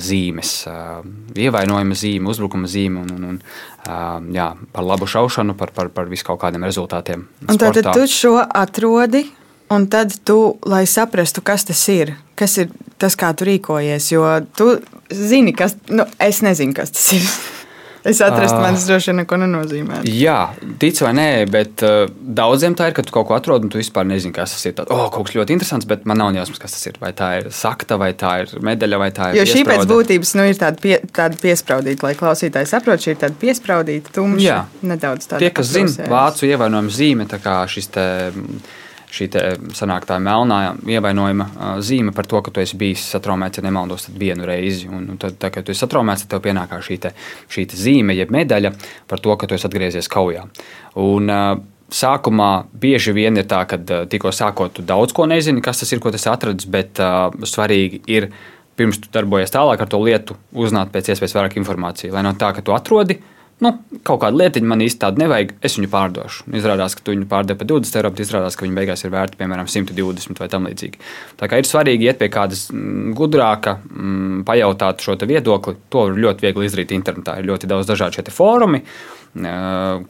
[0.00, 0.52] zīmes.
[1.36, 3.40] Ievainojuma zīme, uzbrukuma zīme un, un,
[3.90, 7.26] un jā, par labu šaušanu, par, par, par visu kaut kādiem rezultātiem.
[7.50, 9.26] Un tad tu šo atrodi.
[9.66, 12.70] Un tad tu, lai saprastu, kas tas ir, kas ir
[13.02, 14.22] tas, kā tu rīkojies, jo
[14.54, 14.76] tu
[15.10, 17.26] zini, kas, nu, es nezinu, kas tas ir.
[18.06, 20.00] Es atrastu, man tas droši vien neko nenozīmē.
[20.06, 20.38] Jā,
[20.82, 22.06] tic vai nē, bet uh,
[22.38, 24.76] daudziem tā ir, ka tu kaut ko atrod un tu vispār nezini, kas tas ir.
[24.78, 27.00] Tad, oh, kaut kas ļoti interesants, bet man nav jausmas, kas tas ir.
[27.02, 29.40] Vai tā ir sakta, vai tā ir medaļa, vai tā ir.
[29.40, 33.22] Jo šī pēc būtības nu, ir tāda, pie, tāda piespraudīta, lai klausītāji saprotu, šī ir
[33.26, 34.46] tāda piespraudīta, tumša.
[34.46, 35.42] Jā, nedaudz tāda.
[35.42, 38.06] Tie, kas zina vācu ievainojuma zīme, tā kā šis te
[39.12, 39.28] šī
[39.76, 44.46] sanāk tā melnā ievainojuma zīme par to, ka tu esi bijis satraumēts, ja nemaldos, vienu
[44.48, 44.88] reizi.
[44.90, 47.14] Un, un tad, tā, kad tu esi satraumēts, tad tev pienākā šī, te,
[47.52, 48.74] šī te zīme, jeb medaļa
[49.10, 50.46] par to, ka tu esi atgriezies kaujā.
[51.02, 51.32] Un,
[51.86, 53.76] Sākumā bieži vien ir tā, ka
[54.10, 58.00] tikko sākot, tu daudz ko nezini, kas tas ir, ko tas atradis, bet uh, svarīgi
[58.10, 58.26] ir
[58.74, 62.10] pirms tu darbojies tālāk ar to lietu, uzzināt pēc iespējas vairāk informācijas.
[62.16, 63.72] Lai no tā, ka tu atrodi, uh, nu,
[64.06, 66.46] kaut kādu lietiņu man īsti tādu nevajag, es viņu pārdošu.
[66.58, 69.40] Izrādās, ka tu viņu pārdevi par 20 eiro, bet izrādās, ka viņa beigās ir vērta
[69.40, 71.00] piemēram 120 vai tam līdzīgi.
[71.40, 75.76] Tā kā ir svarīgi iet pie kādas mm, gudrāka, mm, pajautāt šo viedokli.
[75.92, 77.38] To var ļoti viegli izdarīt internetā.
[77.40, 78.82] Ir ļoti daudz dažādu šie fórumi,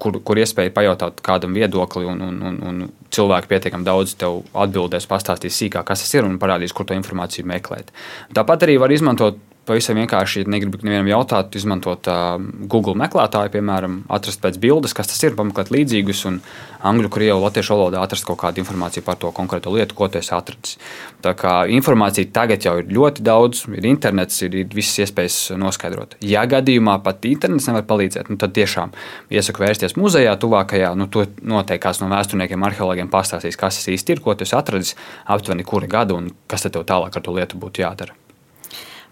[0.02, 5.09] kur, kur iespēja pajautāt kādam viedokli, un, un, un, un cilvēki pietiekami daudz tev atbildēs,
[5.11, 7.90] pastāstīs sīkāk, kas tas ir un parādīs, kur to informāciju meklēt.
[8.37, 12.37] Tāpat arī var izmantot pavisam vienkārši, ja negribu nevienam jautāt, izmantot uh,
[12.70, 16.40] Google meklētāju, piemēram, atrast pēc bildes, kas tas ir, pameklēt līdzīgus, un
[16.87, 20.33] angļu, krievu, latviešu valodā atrast kaut kādu informāciju par to konkrēto lietu, ko tu esi
[20.37, 20.76] atradis.
[21.24, 26.18] Tā kā informācija tagad jau ir ļoti daudz, ir internets, ir, ir visas iespējas noskaidrot.
[26.24, 28.94] Ja gadījumā pat internets nevar palīdzēt, nu, tad tiešām
[29.35, 34.16] iesaku vērsties muzejā, tuvākajā, nu, to noteikti kāds no vēsturniekiem, arheologiem pastāstīs, kas tas īsti
[34.16, 34.94] ir, ko tu esi atradis,
[35.26, 38.16] aptuveni kura gada un kas tev tālāk ar to lietu būtu jādara.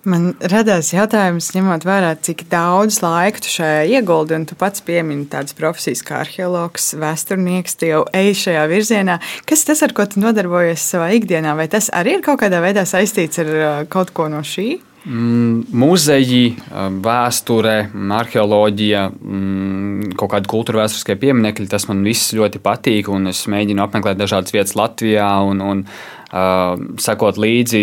[0.05, 5.25] Man radās jautājums, ņemot vērā, cik daudz laika tu šajā ieguldi, un tu pats piemini
[5.33, 9.19] tādas profesijas kā arheologs, vēsturnieks, tu jau ej šajā virzienā.
[9.49, 12.85] Kas tas, ar ko tu nodarbojies savā ikdienā, vai tas arī ir kaut kādā veidā
[12.89, 14.75] saistīts ar uh, kaut ko no šī?
[15.05, 17.75] Mm, muzeji, uh, vēsture,
[18.19, 23.09] arheoloģija, mm, kaut kādi kultūra vēsturiskie pieminekļi, tas man viss ļoti patīk.
[23.29, 25.83] Es mēģinu apmeklēt dažādas vietas Latvijā un, un
[26.35, 27.83] sekot līdzi,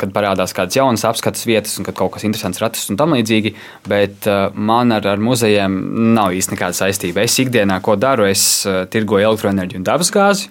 [0.00, 3.14] kad parādās kādas jaunas apskates vietas, un kad kaut kas interesants ir atrasts un tam
[3.14, 3.54] līdzīgi.
[3.88, 4.26] Bet
[4.58, 5.76] man ar, ar muzejiem
[6.16, 7.22] nav īsti nekāda saistība.
[7.22, 10.50] Es ikdienā, ko daru, es tirgoju elektroenerģiju un dabasgāzi.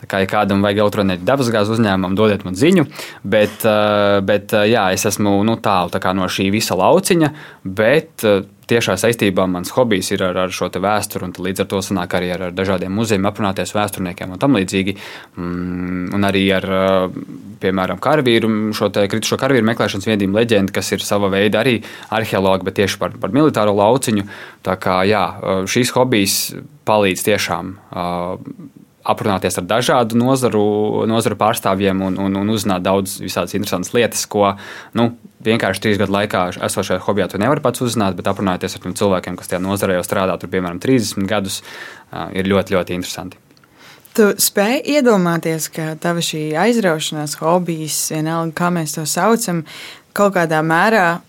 [0.00, 2.86] Tā kā ja kādam vajag elektroenerģiju, dabasgāzes uzņēmumam, dodiet man ziņu.
[3.24, 3.64] Bet,
[4.28, 7.32] bet jā, es esmu nu, tālu tā no šī visa lauciņa.
[7.64, 8.28] Bet,
[8.70, 12.32] tiešā saistībā mans hobijs ir ar, ar šo vēsturi, un līdz ar to sanāk arī
[12.34, 14.96] ar, ar dažādiem muzejiem, aprunāties vēsturniekiem un tam līdzīgi.
[15.36, 16.66] Mm, un arī ar,
[17.62, 21.78] piemēram, karavīru, šo kritušo karavīru meklēšanas viedību leģendu, kas ir sava veida arī
[22.16, 24.26] arheologi, bet tieši par, par militāro lauciņu.
[24.66, 25.24] Tā kā jā,
[25.70, 26.36] šīs hobijas
[26.88, 27.74] palīdz tiešām
[29.04, 30.62] aprunāties ar dažādu nozaru,
[31.08, 34.52] nozaru pārstāvjiem un, un, un uzzināt daudz visādas interesantas lietas, ko
[34.98, 35.10] nu,
[35.44, 39.52] vienkārši trīs gadu laikā esošajā hobijā tu nevari pats uzzināt, bet aprunāties ar cilvēkiem, kas
[39.52, 41.62] tajā nozarē jau strādā, tur, piemēram, 30 gadus,
[42.36, 43.40] ir ļoti, ļoti interesanti.
[44.16, 49.62] Tu spēj iedomāties, ka tava šī aizraušanās, hobijs, vienalga, kā mēs to saucam,
[50.12, 51.20] kaut kādā mērā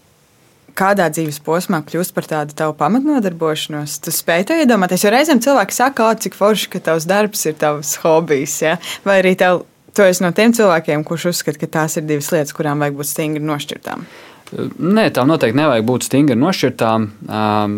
[0.78, 3.98] kādā dzīves posmā kļūst par tādu tavu pamatnodarbošanos.
[4.06, 7.58] Tu spēj to iedomāties, jo reizēm cilvēki saka, oh, cik forši, ka tavs darbs ir
[7.62, 8.58] tavs hobijs.
[8.64, 8.78] Ja?
[9.08, 9.64] Vai arī tev,
[9.96, 13.12] tu esi no tiem cilvēkiem, kurš uzskata, ka tās ir divas lietas, kurām vajag būt
[13.12, 14.08] stingri nošķirtām.
[14.52, 17.12] Nē, tām noteikti nevajag būt stingri nošķirtām.
[17.28, 17.78] Um,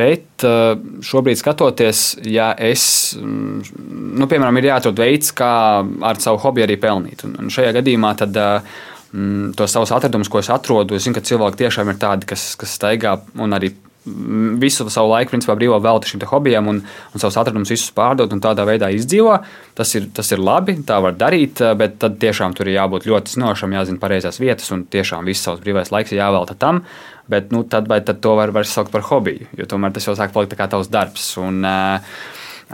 [0.00, 0.44] Bet
[1.04, 2.00] šobrīd, skatoties,
[2.30, 2.84] ja es,
[3.18, 3.80] mm,
[4.20, 5.50] nu, piemēram, ir jāatrod veids, kā
[5.82, 7.24] ar savu hobiju arī pelnīt.
[7.26, 8.78] Un šajā gadījumā tad, uh,
[9.56, 12.76] tos savus atradumus, ko es atrodu, es zinu, ka cilvēki tiešām ir tādi, kas, kas
[12.78, 13.72] staigā un arī
[14.60, 18.40] visu savu laiku, principā, brīvo veltu šim hobijam un, un savus atradumus visus pārdot un
[18.40, 19.36] tādā veidā izdzīvo.
[19.76, 23.36] Tas ir, tas ir labi, tā var darīt, bet tad tiešām tur ir jābūt ļoti
[23.36, 26.84] zinošam, jāzina pareizās vietas un tiešām viss savs brīvais laiks ir jāvelta tam.
[27.30, 30.32] Bet nu, tad, tad to var, var saukt par hobiju, jo tomēr tas jau sāk
[30.34, 31.34] palikt kā tavs darbs.
[31.38, 31.60] Un,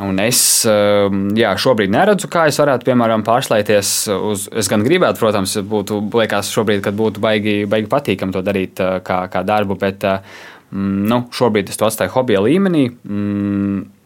[0.04, 4.42] Un es jā, šobrīd neredzu, kā es varētu, piemēram, pārslēgties uz.
[4.52, 9.22] Es gan gribētu, protams, būtu, liekas, šobrīd, kad būtu baigi, baigi patīkami to darīt kā,
[9.32, 10.04] kā darbu, bet
[10.74, 12.88] Mm, nu, šobrīd es to atstāju hobija līmenī.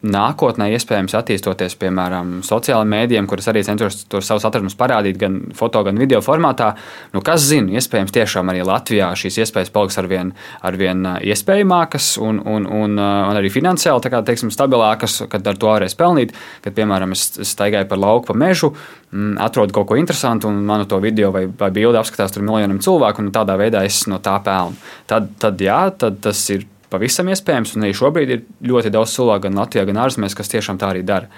[0.01, 5.83] Nākotnē, iespējams, attīstoties, piemēram, sociālajiem mēdījiem, kuras arī cenšos tos savus atradumus parādīt gan foto,
[5.85, 6.71] gan video formātā.
[7.13, 10.33] Nu, kas zina, iespējams, tiešām arī Latvijā šīs iespējas paliks arvien,
[10.65, 15.97] arvien iespējamākas un, un, un, un arī finansiāli kā, teiksim, stabilākas, kad ar to varēs
[15.99, 16.33] pelnīt.
[16.65, 18.73] Kad, piemēram, es, staigāju par lauku, pa mežu,
[19.13, 22.81] mm, atrodu kaut ko interesantu, un manu to video vai, vai bildi apskatās tur miljoniem
[22.81, 24.81] cilvēku, un tādā veidā es no tā pelnu.
[25.05, 27.75] Tad, tad jā, tad tas ir pavisam iespējams.
[27.77, 31.03] Un arī šobrīd ir ļoti daudz cilvēku, gan Latvijā, gan ārzemēs, kas tiešām tā arī
[31.07, 31.29] dara.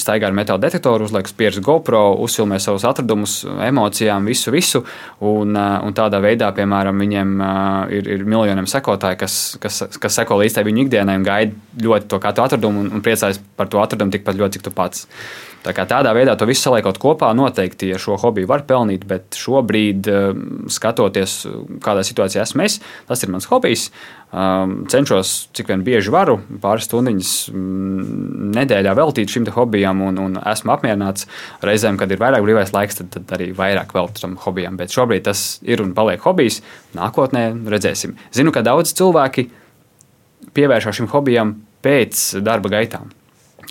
[0.00, 4.84] Staigā ar metāla detektoru, uzliek spiežu GoPro, uzfilmē savus atradumus, emocijām, visu, visu.
[5.24, 7.34] Un, un tādā veidā, piemēram, viņiem
[7.94, 12.20] ir, ir miljoniem sekotāji, kas, kas, kas seko līdz viņu ikdienai un gaida ļoti to
[12.22, 15.08] katru atradumu un, un priecājas par to atradumu tikpat ļoti, cik tu pats.
[15.64, 19.38] Tā kā tādā veidā to visu saliekot kopā, noteikti ar šo hobiju var pelnīt, bet
[19.38, 20.10] šobrīd,
[20.72, 21.38] skatoties,
[21.84, 22.76] kādā situācijā esmu es,
[23.08, 23.86] tas ir mans hobijs.
[24.34, 30.36] Um, cenšos cik vien bieži varu, pāris stundiņas mm, nedēļā veltīt šim hobijam, un, un
[30.52, 31.28] esmu apmierināts.
[31.64, 34.76] Reizēm, kad ir vairāk brīvais laiks, tad, tad arī vairāk veltu tam hobijam.
[34.80, 36.60] Bet šobrīd tas ir un paliek hobijs.
[36.98, 38.18] Nākotnē redzēsim.
[38.36, 39.48] Zinu, ka daudz cilvēki
[40.52, 43.14] pievēršas šim hobijam pēc darba gaitām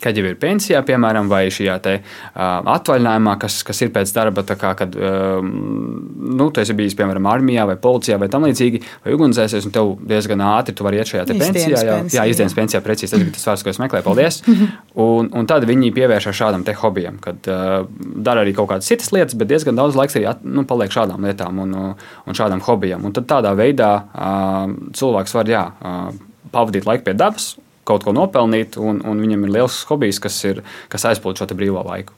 [0.03, 2.41] kad jau ir pensijā, piemēram, vai šajā te, uh,
[2.75, 7.65] atvaļinājumā, kas, kas ir pēc darba, kā, kad uh, nu, tu esi bijis, piemēram, armijā
[7.69, 11.25] vai policijā vai tam līdzīgi, vai ugunsdzēsies, un tev diezgan ātri tu vari iet šajā
[11.31, 11.83] pensijā.
[11.87, 14.07] Jā, jā, izdienas pensijā, precīzi tas bija tas vārds, ko es meklēju.
[14.07, 14.41] Paldies!
[15.07, 17.79] un, un tad viņi pievēršas šādam te hobijam, kad uh,
[18.27, 21.25] dara arī kaut kādas citas lietas, bet diezgan daudz laiks arī at, nu, paliek šādām
[21.27, 23.05] lietām un, un šādam hobijam.
[23.07, 26.09] Un tad tādā veidā uh, cilvēks var jā, uh,
[26.53, 27.53] pavadīt laiku pie dabas
[27.87, 31.83] kaut ko nopelnīt, un, un viņam ir liels hobijs, kas, ir, kas aizpildīt šo brīvo
[31.87, 32.15] laiku.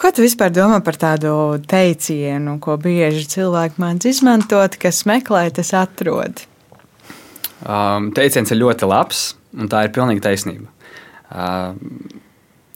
[0.00, 1.32] Ko tu vispār domā par tādu
[1.68, 6.40] teicienu, ko bieži cilvēki mēdz izmantot, kas meklē, tas atrod?
[7.60, 10.70] Um, teiciens ir ļoti labs, un tā ir pilnīgi taisnība.
[11.28, 11.76] Uh,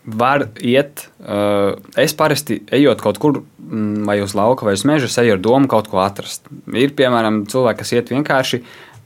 [0.05, 5.09] var iet, uh, es parasti ejot kaut kur, mm, vai uz lauka, vai uz meža,
[5.23, 6.45] eju ar domu kaut ko atrast.
[6.77, 8.61] Ir piemēram cilvēki, kas iet vienkārši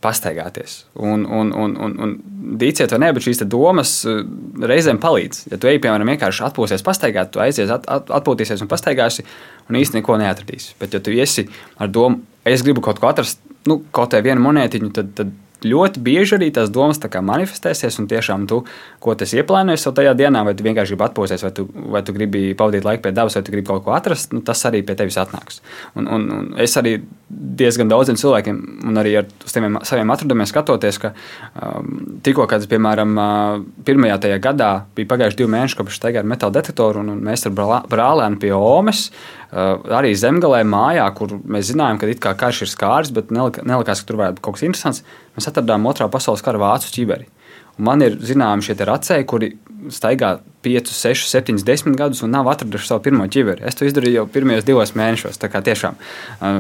[0.04, 0.84] pastaigāties.
[0.94, 2.14] Un, un, un, un, un
[2.60, 4.22] dīciet, vai nē, bet šīs domas eh,
[4.70, 5.48] reizēm palīdz.
[5.52, 9.26] Ja tu ej, piemēram, vienkārši atpūsties, pastaigāt, tu aizies, at, at, atpūtīsies un pastaigāsi,
[9.68, 10.76] un īstenībā neko neatradīsi.
[10.80, 11.48] Bet, ja tu esi
[11.82, 15.34] ar domu, es gribu kaut ko atrast, nu, kaut kādā vienu monētiņu, tad, tad
[15.66, 18.62] ļoti bieži arī tās domas manifestēsies, un tiešām tu,
[19.02, 22.14] ko tas ieplānojies jau tajā dienā, vai tu vienkārši gribi atpūsties, vai tu, vai tu
[22.14, 24.94] gribi pavadīt laiku pie dabas, vai tu gribi kaut ko atrast, nu, tas arī pie
[24.98, 25.62] tevis atnāks.
[25.98, 31.00] Un, un, un es arī diezgan daudziem cilvēkiem, un arī ar saviem, saviem atradumiem skatoties,
[31.02, 36.24] ka um, tikko, kad, piemēram, uh, pirmajā tajā gadā bija pagājuši divi mēneši, kopš staigāju
[36.24, 37.56] ar metāla detektoru, un, un mēs ar
[37.90, 39.08] brālēnu pie Omes.
[39.48, 44.18] Uh, arī zemgalē, mājā, kur mēs zinājām, ka karš ir skārs, bet nelikās, ka tur
[44.20, 45.04] varētu būt kaut kas interesants
[45.38, 47.30] mēs atradām otrā pasaules kara vācu ķiberi.
[47.78, 49.52] Man ir zināmi šie racēji, kuri
[49.94, 53.62] staigā 5, 6, 7, 10 gadus un nav atraduši savu pirmo ķiveri.
[53.68, 55.38] Es to izdarīju jau pirmajos divos mēnešos.
[55.38, 56.58] Tiešām uh,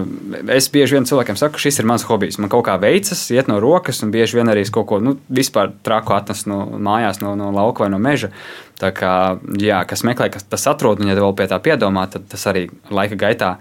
[0.54, 2.38] es bieži vien cilvēkiem saku, šis ir mans hobijs.
[2.38, 5.72] Man kaut kā veicas, iet no rokas, un bieži vien arī kaut ko nu, vispār
[5.86, 8.30] traku atnest no mājās, no, no lauka vai no meža.
[8.78, 9.12] Tā kā,
[9.58, 12.68] jā, kas meklē, kas tas atrod, un ja vēl pie tā piedomā, tad tas arī
[12.94, 13.56] laika gaitā,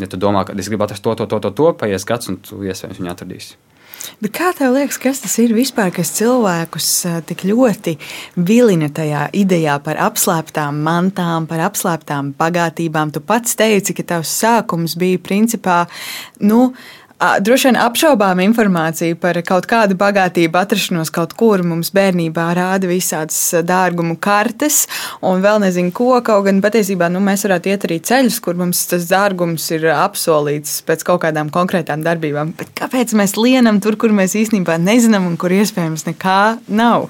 [0.00, 2.40] ja tu domā, ka es gribu atrast to, to, to, to, to paies gads, un
[2.40, 3.60] tu iespējams viņu atradīsi.
[4.22, 6.88] Bet kā tev liekas, kas tas ir vispār, kas cilvēkus
[7.28, 7.96] tik ļoti
[8.36, 13.12] vilina tajā idejā par apslēptām mantām, par apslēptām bagātībām?
[13.14, 15.82] Tu pats teici, ka tavs sākums bija principā.
[16.42, 16.72] Nu,
[17.42, 21.62] droši vien apšaubām informāciju par kaut kādu bagātību atrašanos kaut kur.
[21.66, 24.82] Mums bērnībā rāda visādas dārgumu kartes
[25.22, 26.10] un vēl nezinu ko.
[26.26, 30.80] Kaut gan patiesībā nu, mēs varētu iet arī ceļus, kur mums tas dārgums ir apsolīts
[30.88, 32.54] pēc kaut kādām konkrētām darbībām.
[32.58, 36.40] Bet kāpēc mēs lienam tur, kur mēs īstenībā nezinām un kur iespējams nekā
[36.74, 37.08] nav?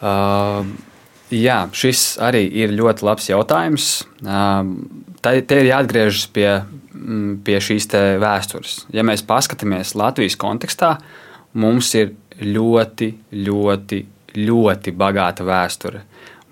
[0.00, 0.64] Uh,
[1.32, 3.90] jā, šis arī ir ļoti labs jautājums.
[4.24, 4.64] Uh,
[5.24, 6.50] te ir jāatgriežas pie,
[7.44, 7.88] pie šīs
[8.22, 8.84] vēstures.
[8.94, 10.96] Ja mēs paskatāmies Latvijas kontekstā,
[11.54, 13.10] mums ir ļoti,
[13.46, 14.00] ļoti,
[14.36, 16.02] ļoti bagāta vēsture.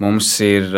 [0.03, 0.71] Mums ir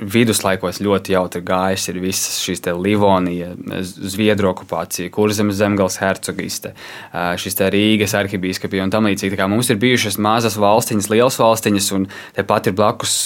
[0.00, 3.52] viduslaikos ļoti jautri gājis ir visas šīs Livonija,
[3.84, 6.72] Zviedru okupācija, Kurzemes zemgals hercogiste,
[7.12, 9.38] šis Rīgas arhibīskapija un tam līdzīgi.
[9.50, 13.16] Mums ir bijušas mazas valstiņas, lielas valstiņas, un tepat ir blakus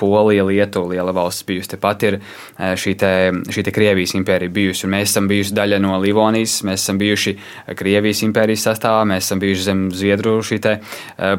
[0.00, 1.74] Polija, Lietuva, liela valsts bijusi.
[1.74, 2.18] Tepat ir
[2.58, 3.12] šī, te,
[3.52, 7.36] šī te Krievijas impērija bijusi, mēs esam bijuši daļa no Livonijas, mēs esam bijuši
[7.78, 10.78] Krievijas impērijas sastāvā, mēs esam bijuši zem Zviedru, šī te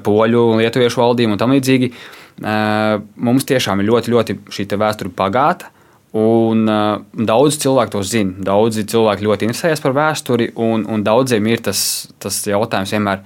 [0.05, 1.93] poļu un lietuviešu valdību un tam līdzīgi.
[2.41, 5.69] Mums tiešām ir ļoti, ļoti šī vēsture bagāta.
[6.13, 8.35] Un, uh, daudz cilvēku to zina.
[8.45, 11.79] Daudzi cilvēki ļoti interesējas par vēsturi, un, un daudziem ir tas,
[12.21, 13.23] tas jautājums vienmēr,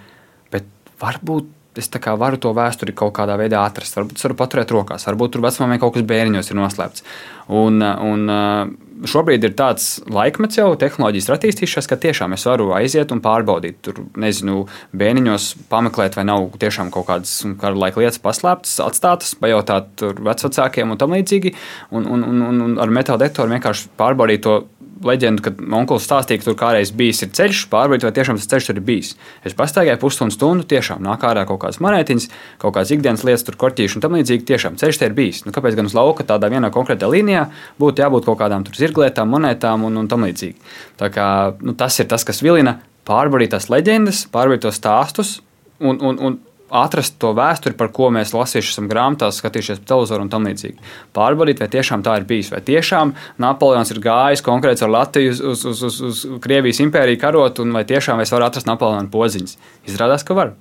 [1.01, 1.49] varbūt
[1.81, 3.95] es varu to vēsturi kaut kādā veidā atrast.
[3.97, 7.03] Varbūt es varu paturēt rokās, varbūt tur vecumā kaut kas bērniņos ir noslēpts.
[7.47, 8.75] Un, un
[9.07, 13.79] šobrīd ir tāds laikmets jau, tehnoloģijas ir attīstījušās, ka tiešām es varu aiziet un pārbaudīt.
[13.85, 14.65] Tur, nezinu,
[14.97, 20.99] bērniņos pameklēt, vai nav tiešām kaut kādas kara laika lietas paslēptas, atstātas, pajautāt vecākiem un
[20.99, 21.53] tam līdzīgi.
[21.95, 24.59] Un, un, un, un ar metāla detektoru vienkārši pārbaudīt to
[25.05, 28.79] leģendu, kad onkulis stāstīja, ka tur kādreiz bijis ceļš, pārbaudīt, vai tiešām tas ceļš tur
[28.79, 29.13] ir bijis.
[29.47, 32.27] Es pastaigāju pusstundu stundu, tiešām nāk ārā kaut kādas monētiņas,
[32.61, 34.47] kaut kādas ikdienas lietas, tur korķīši un tam līdzīgi.
[34.49, 35.43] Tiešām ceļš te ir bijis.
[35.47, 37.47] Nu, kāpēc gan uz lauka tādā vienā konkrētā līnijā
[37.81, 40.57] būtu jābūt kaut kādām zirglētām, monētām un, un tam līdzīgi?
[40.99, 41.27] Tā kā,
[41.61, 45.37] nu, tas ir tas, kas vilina pārbaudīt tās leģendas, pārbaudīt tos stāstus.
[45.77, 50.31] Un, un, un atrast to vēsturi, par ko mēs lasījuši esam grāmatās, skatījušies televizoru un
[50.31, 50.77] tam līdzīgi.
[51.15, 55.43] Pārbaudīt, vai tiešām tā ir bijis, vai tiešām Napoleons ir gājis konkrēti ar Latviju uz,
[55.65, 59.57] uz, uz, uz, Krievijas impēriju karot, un vai tiešām es varu atrast Napoleona podziņas.
[59.87, 60.53] Izrādās, ka var.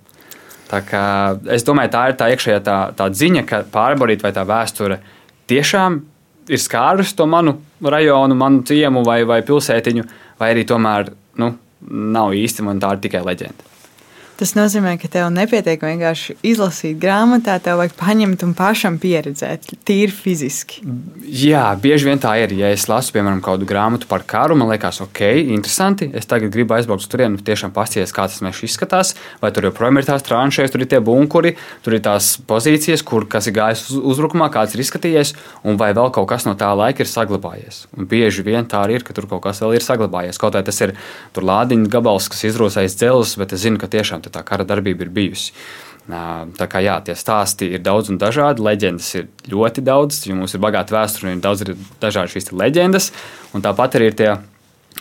[0.70, 1.04] Tā kā,
[1.54, 4.98] es domāju, tā ir tā iekšējā tā, tā ziņa, ka pārbaudīt, vai tā vēsture
[5.50, 6.00] tiešām
[6.50, 10.06] ir skārusi to manu rajonu, manu ciemu vai, vai pilsētiņu,
[10.40, 11.10] vai arī tomēr
[11.42, 11.54] nu,
[11.86, 13.75] nav īsti man tā ir tikai leģenda.
[14.36, 20.12] Tas nozīmē, ka tev nepietiek vienkārši izlasīt grāmatā, tev vajag paņemt un pašam pieredzēt, tīri
[20.12, 20.82] fiziski.
[21.24, 22.52] Jā, bieži vien tā ir.
[22.52, 25.22] Ja es lasu, piemēram, kādu grāmatu par karu, man liekas, ok,
[25.54, 26.10] interesanti.
[26.12, 29.14] Es tagad gribu aizbraukt uz turieni, tiešām paskatīties, kā tas mežs izskatās.
[29.40, 31.54] Vai tur joprojām ir tās tranšēs, tur ir tie bunkuri,
[31.86, 35.32] tur ir tās pozīcijas, kur kas ir gājis uz uzbrukumā, kāds ir izskatījies,
[35.64, 37.86] un vai vēl kaut kas no tā laika ir saglabājies.
[37.96, 40.36] Un bieži vien tā arī ir, ka tur kaut kas vēl ir saglabājies.
[40.44, 40.92] Kaut arī tas ir
[41.40, 45.52] lādiņa gabals, kas izrosējis dzelzs, bet es zinu, ka tiešām tā kara darbība ir bijusi.
[46.06, 50.54] Tā kā jā, tie stāsti ir daudz un dažādi, leģendas ir ļoti daudz, jo mums
[50.54, 51.64] ir bagāta vēsture un ir daudz
[52.02, 53.10] dažādu šīs leģendas.
[53.58, 54.28] Un tāpat arī ir tie,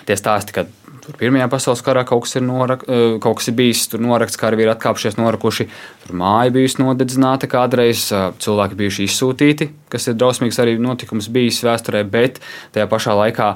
[0.05, 0.73] tie stāsti, kad
[1.05, 2.81] Tur Pirmajā pasaules karā kaut kas ir, norak,
[3.21, 5.67] kaut kas ir bijis, tur norakts, kā arī ir atkāpšies, norakuši.
[6.01, 8.07] Tur māja bijusi nodedzināta kādreiz,
[8.41, 12.39] cilvēki bijuši izsūtīti, kas ir drausmīgs arī notikums bijis vēsturē, bet
[12.73, 13.49] tajā pašā laikā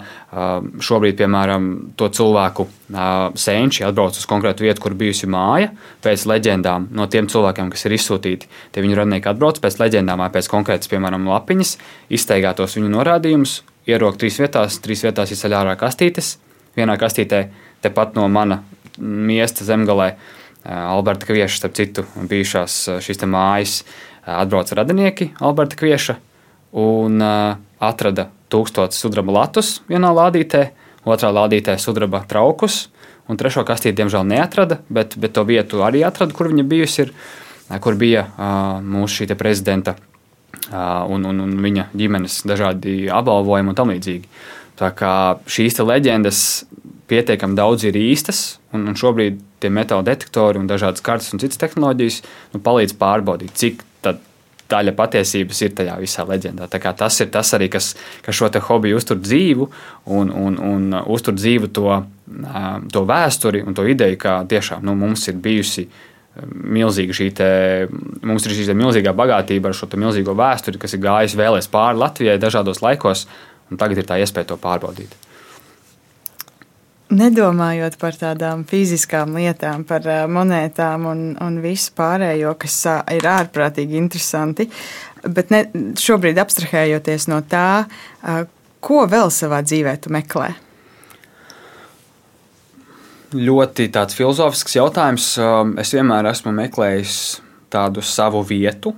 [0.85, 1.65] šobrīd, piemēram,
[1.97, 2.67] to cilvēku
[3.33, 5.71] senči atbrauc uz konkrētu vietu, kur bijusi māja,
[6.05, 8.51] pēc leģendām no tiem cilvēkiem, kas ir izsūtīti.
[8.75, 11.75] Tie viņu radnieki atbrauc pēc leģendām, pēc konkrētas, piemēram, lapiņas,
[12.13, 16.37] izteigātos viņu norādījumus, ierok trīs vietās, trīs vietās izceļ ārā kastītes
[16.77, 17.47] vienā kastītē,
[17.83, 18.63] tepat no mana
[18.99, 20.13] miesta zemgalē.
[20.69, 23.77] Alberta Kvieša, starp citu, bijušās šīs mājas
[24.27, 26.17] atbrauca radinieki Alberta Kvieša
[26.77, 30.65] un atrada tūkstotis sudraba latus vienā lādītē,
[31.07, 32.89] otrā lādītē sudraba traukus,
[33.29, 37.13] un trešo kastīti, diemžēl, neatrada, bet, bet to vietu arī atrada, kur viņa bijusi, ir,
[37.81, 38.25] kur bija
[38.83, 39.95] mūsu šī prezidenta
[40.71, 44.29] un, un, un viņa ģimenes dažādi apbalvojumi un tam līdzīgi.
[44.79, 45.13] Tā kā
[45.49, 46.41] šīs leģendas
[47.09, 51.59] pietiekami daudz ir īstas, un, un šobrīd tie metāla detektori un dažādas kartes un citas
[51.59, 52.21] tehnoloģijas
[52.53, 53.83] nu, palīdz pārbaudīt, cik
[54.69, 56.67] daļa patiesības ir tajā visā leģendā.
[56.69, 57.93] Tas ir tas arī, kas,
[58.25, 59.69] kas šo hobiju uztur dzīvu
[60.05, 62.03] un, un, un uztur dzīvu to,
[62.93, 65.87] to vēsturi un to ideju, ka tiešām nu, mums ir bijusi
[66.47, 67.51] milzīga šī te,
[68.25, 72.39] mums ir šī milzīgā bagātība ar šo milzīgo vēsturi, kas ir gājusi vēlēs pāri Latvijai
[72.41, 73.25] dažādos laikos,
[73.69, 75.13] Un tagad ir tā iespēja to pārbaudīt.
[77.09, 82.75] Nedomājot par tādām fiziskām lietām, par monētām un, un visu pārējo, kas
[83.15, 84.67] ir ārprātīgi interesanti,
[85.25, 85.63] bet ne,
[85.97, 87.87] šobrīd abstrahējoties no tā,
[88.85, 90.51] ko vēl savā dzīvē tu meklē?
[93.29, 95.25] Ļoti tāds filozofisks jautājums.
[95.77, 97.17] Es vienmēr esmu meklējis
[97.69, 98.95] tādu savu vietu,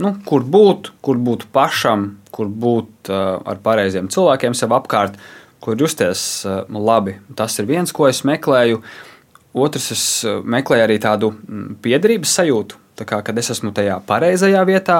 [0.00, 5.18] nu, kur būt, kur būt pašam, kur būt uh, ar pareiziem cilvēkiem sev apkārt,
[5.60, 7.18] kur justies uh, labi.
[7.36, 8.80] Tas ir viens, ko es meklēju.
[9.56, 11.30] Otrs, es meklēju arī tādu
[11.84, 14.98] piederības sajūtu, tā kā, kad es esmu tajā pareizajā vietā,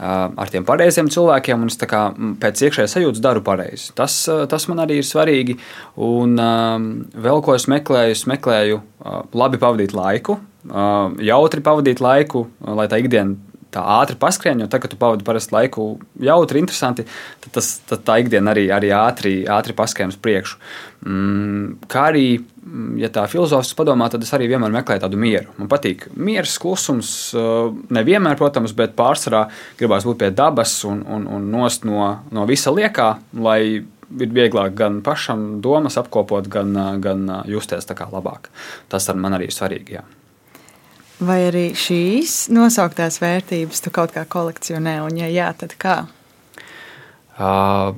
[0.00, 2.02] ar tiem pareiziem cilvēkiem, un es kā,
[2.40, 3.90] pēc iekšējās sajūtas daru pareizi.
[3.98, 4.16] Tas,
[4.50, 5.58] tas man arī ir svarīgi.
[6.00, 8.80] Un vēl ko es meklēju, es meklēju
[9.36, 10.38] labi pavadīt laiku,
[11.30, 15.54] jautri pavadīt laiku, lai tā ikdiena tā ātri paskrien, jo tagad, kad tu pavadi parasti
[15.54, 15.84] laiku
[16.22, 17.04] jautri, interesanti,
[17.42, 20.58] tad, tas, tad tā ikdiena arī, arī ātri, ātri paskrien uz priekšu.
[21.06, 25.54] Mm, kā arī, mm, ja tā filozofiski padomā, tad es arī vienmēr meklēju tādu mieru.
[25.60, 27.12] Man patīk miers, klusums,
[27.94, 29.46] nevienmēr, protams, bet pārsvarā
[29.80, 33.62] gribās būt pie dabas un, un, un nost no, no visa liekā, lai
[34.10, 38.50] ir vieglāk gan pašam domas apkopot, gan, gan justies labāk.
[38.90, 40.00] Tas man arī ir svarīgi.
[40.00, 40.08] Jā.
[41.20, 45.96] Vai arī šīs nosauktās vērtības tu kaut kā kolekcionē, un, ja jā, tad kā?
[47.36, 47.92] Uh,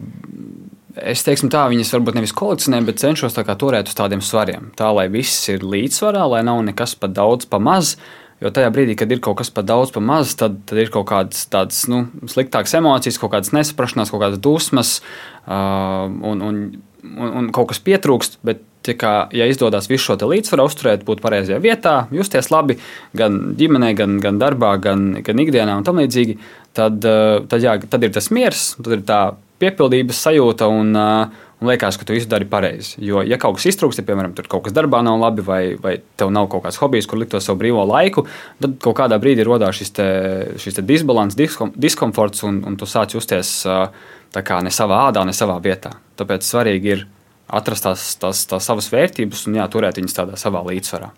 [0.98, 4.72] es teiktu, tā viņas varbūt nevis kolekcionēju, bet cenšos tā turēt uz tādiem svariem.
[4.78, 7.94] Tā lai viss ir līdzsvarā, lai nav nekas par daudz, par maz.
[8.42, 11.06] Jo tajā brīdī, kad ir kaut kas par daudz, par maz, tad, tad ir kaut
[11.12, 16.58] kādas tādas nu, sliktākas emocijas, kaut kādas nesaprašanās, kaut kādas dusmas uh, un, un,
[17.06, 18.40] un, un kaut kas pietrūkst.
[18.42, 18.66] Bet
[18.98, 22.78] kā, ja izdodas visu šo līdzsvaru uzturēt, būt pareizajā vietā, justies labi
[23.16, 26.38] gan ģimenē, gan, gan darbā, gan, gan ikdienā un tam līdzīgi,
[26.76, 29.22] tad, eh, tad, jā, tad ir tas miers, tad ir tā
[29.62, 32.96] piepildības sajūta un, eh, un liekas, ka tu visu dari pareizi.
[32.98, 36.00] Jo, ja kaut kas iztrūkst, ja, piemēram, tur kaut kas darbā nav labi, vai, vai
[36.16, 38.26] tev nav kaut kāds hobijs, kur likt to savu brīvo laiku,
[38.60, 40.08] tad kaut kādā brīdī radās šis, te,
[40.58, 43.86] šis te disbalans, diskom, diskomforts, un, un tu sāc justies eh,
[44.40, 45.92] kā ne savā ādā, ne savā vietā.
[46.16, 47.06] Tāpēc svarīgi ir
[47.52, 51.12] atrast tās, tās, tās savas vērtības un jā, turēt viņas tādā savā līdzsvarā.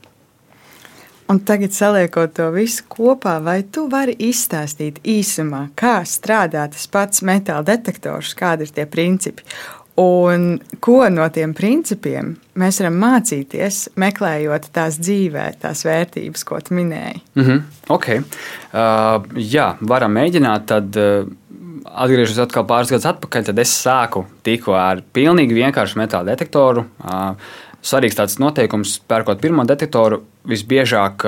[1.32, 7.24] Un tagad, saliekot to visu kopā, vai tu vari izstāstīt īsumā, kā strādā tas pats
[7.24, 9.46] metāla detektors, kādi ir tie principi?
[9.96, 16.74] Un ko no tiem principiem mēs varam mācīties, meklējot tās dzīvē, tās vērtības, ko tu
[16.74, 17.22] minēji?
[17.38, 17.62] Mm -hmm,
[17.94, 18.08] ok.
[18.10, 20.66] Uh, jā, varam mēģināt.
[20.66, 21.30] Tad, uh,
[21.84, 26.86] atgriežos atkal pāris gadus atpakaļ, tad es sāku tikko ar pilnīgi vienkāršu metāla detektoru.
[27.84, 31.26] Svarīgs tāds noteikums, pērkot pirmo detektoru, visbiežāk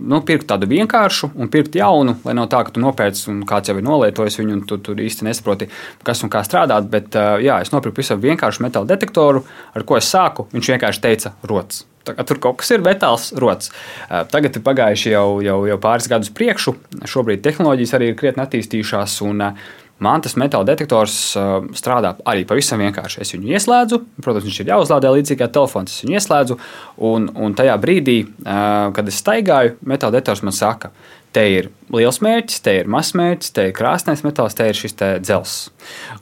[0.00, 3.68] nu, pirkt tādu vienkāršu un pirkt jaunu, lai nav tā, ka tu nopērci un kāds
[3.68, 5.68] jau ir nolietojis viņu, un tu tur īsti nesaproti,
[6.04, 6.88] kas un kā strādāt.
[6.92, 7.12] Bet
[7.44, 9.44] jā, es nopirku pavisam vienkāršu metāla detektoru,
[9.76, 10.48] ar ko es sāku.
[10.56, 11.84] Viņš vienkārši teica, rots.
[12.02, 13.68] Tur kaut kas ir metāls, rots.
[14.08, 16.74] Tagad ir pagājuši jau, jau, jau pāris gadus priekšu.
[17.06, 19.20] Šobrīd tehnoloģijas arī ir krietni attīstījušās.
[19.28, 19.70] Un, uh,
[20.02, 23.22] Man tas metāla detektors uh, strādā arī pavisam vienkārši.
[23.22, 25.94] Es viņu ieslēdzu, protams, viņš ir jāuzlādē līdzīgi kā telefons.
[25.94, 26.58] Es viņu ieslēdzu,
[27.06, 30.90] un, un tajā brīdī, uh, kad es staigāju, metāla detektors man saka,
[31.32, 34.96] te ir liels mērķis, te ir mazs mērķis, te ir krāsnais metāls, te ir šis
[34.98, 35.54] te dzels.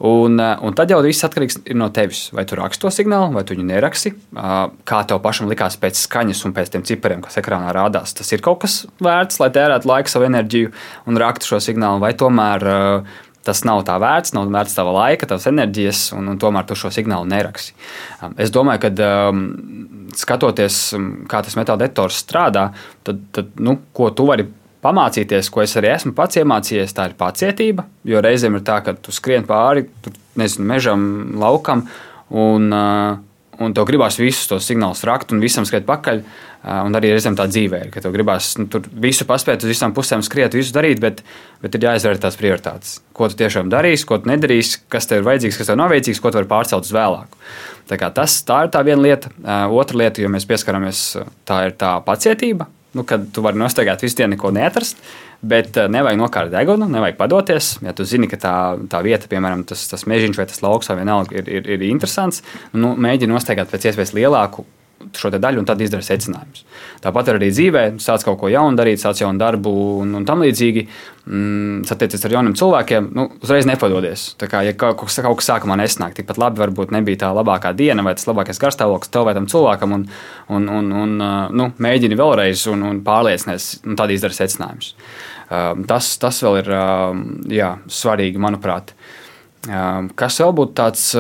[0.06, 2.26] Un, uh, un tad jau viss atkarīgs no tevis.
[2.36, 4.12] Vai tu raksti to signālu, vai tu viņu neraksti.
[4.90, 8.12] Kā tev pašam likās pēc skaņas un pēc tiem cipariem, kas ekrānā rādās.
[8.18, 10.70] Tas ir kaut kas vērts, lai tērētu laiku, savu enerģiju
[11.08, 12.68] un raktu šo signālu, vai tomēr
[13.46, 16.90] tas nav tā vērts, nav vērts tava laika, tavas enerģijas, un, un tomēr tu šo
[16.92, 17.74] signālu neraksti.
[18.20, 19.44] Um, es domāju, ka um,
[20.16, 22.68] skatoties, um, kā tas metāla detektors strādā,
[23.06, 24.46] tad, tad nu, ko tu vari
[24.84, 27.86] pamācīties, ko es arī esmu pats iemācījies, tā ir pacietība.
[28.08, 31.02] Jo reizēm ir tā, ka tu skrien pāri tur, nezinu, mežam,
[31.40, 31.86] laukam,
[32.30, 33.18] un, uh,
[33.60, 36.24] un tev gribās visus tos signālus rakt un visam skriet pakaļ.
[36.60, 38.66] Un arī reizēm tā dzīvē ir, ka tev gribās nu,
[39.00, 41.22] visu paspēt, uz visām pusēm skriet, visu darīt, bet,
[41.62, 42.98] bet ir jāizvērtē tās prioritātes.
[43.16, 46.20] Ko tu tiešām darīsi, ko tu nedarīsi, kas tev ir vajadzīgs, kas tev nav vajadzīgs,
[46.20, 47.40] ko tu vari pārcelt uz vēlāku.
[47.88, 49.32] Tā, tas, tā ir tā viena lieta.
[49.72, 51.00] Otra lieta, jo mēs pieskaramies,
[51.48, 52.68] tā ir tā pacietība.
[52.92, 55.00] Nu, kad tu vari nostaigāt visu dienu, neko neatrast,
[55.46, 57.70] bet nevajag nokārt degunu, nevajag padoties.
[57.86, 58.52] Ja tu zini, ka tā,
[58.90, 62.42] tā vieta, piemēram, tas, tas mežiņš vai tas lauks vai vienalga ir, ir, ir interesants,
[62.76, 64.66] nu, mēģini nostaigāt pēc iespējas lielāku
[65.16, 66.64] šo daļu un tad izdara secinājumus.
[67.00, 69.72] Tāpat arī dzīvē, sāc kaut ko jaunu darīt, sāc jaunu darbu
[70.02, 70.84] un, un tam līdzīgi.
[71.30, 74.24] Mm, satiecies ar jauniem cilvēkiem, nu, uzreiz nepadodies.
[74.40, 77.72] Tā kā ja kaut, kas, kaut kas sākumā nesnāk, tikpat labi varbūt nebija tā labākā
[77.76, 80.06] diena vai tas labākais garstāvoklis tev vai tam cilvēkam, un,
[80.56, 81.14] un, un, un
[81.54, 84.94] nu, mēģini vēlreiz un, un pārliecinies, un tad izdara secinājumus.
[85.90, 86.72] Tas, tas vēl ir
[87.60, 87.70] jā,
[88.00, 88.94] svarīgi, manuprāt.
[90.16, 91.10] Kas vēl būtu tāds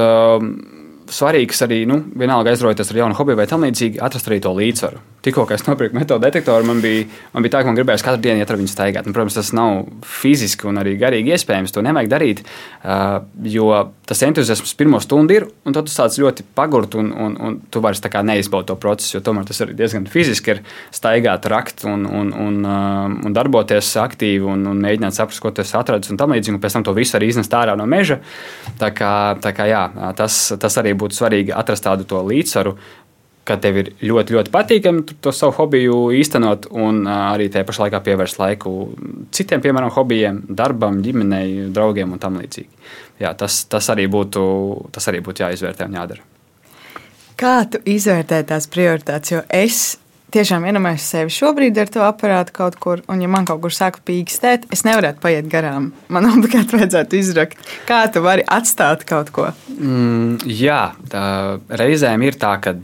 [1.14, 5.02] svarīgs arī, nu, vienalga aizraujoties ar jaunu hobiju vai tam līdzīgi, atrast arī to līdzsvaru
[5.24, 7.04] tikko es nopirku metodu detektoru, man bija,
[7.34, 9.08] man bija tā, ka man gribējās katru dienu iet ar viņu staigāt.
[9.08, 11.74] Un, protams, tas nav fiziski un arī garīgi iespējams.
[11.74, 12.42] To nevajag darīt,
[13.52, 13.70] jo
[14.08, 17.82] tas entuziasms pirmo stundu ir, un tad tu sāc ļoti pagurt, un, un, un tu
[17.84, 19.18] vairs neizbaudi to procesu.
[19.18, 20.62] Jo tomēr tas ir diezgan fiziski ir
[20.94, 22.60] staigāt, rakt un, un, un,
[23.26, 26.56] un darboties aktīvi un, un mēģināt saprast, ko tas atradas un tam līdzīgi.
[26.56, 28.20] Un pēc tam to visu arī iznest ārā no meža.
[28.80, 29.12] Tā kā,
[29.42, 29.84] tā kā jā,
[30.18, 32.74] tas, tas arī būtu svarīgi atrast tādu līdzsvaru
[33.50, 38.02] ka tev ir ļoti, ļoti patīkami to savu hobiju īstenot, un arī tajā pašā laikā
[38.06, 38.74] pievērst laiku
[39.34, 42.70] citiem, piemēram, hobijiem, darbam, ģimenei, draugiem un tam līdzīgi.
[43.20, 44.42] Jā, tas, tas, arī būtu,
[44.94, 46.24] tas arī būtu jāizvērtē un jādara.
[47.40, 49.34] Kā tu izvērtē tās prioritātes?
[49.34, 49.98] Jo es
[50.34, 54.00] tiešām iedomājos sevi šobrīd ar to aparātu kaut kur, un ja man kaut kur sāk
[54.06, 55.90] pīkstēt, es nevarētu paiet garām.
[56.12, 57.60] Man obligāti vajadzētu izrakt.
[57.88, 59.50] Kā tu vari atstāt kaut ko?
[59.76, 61.24] Mm, jā, tā,
[61.82, 62.76] reizēm ir tā, ka.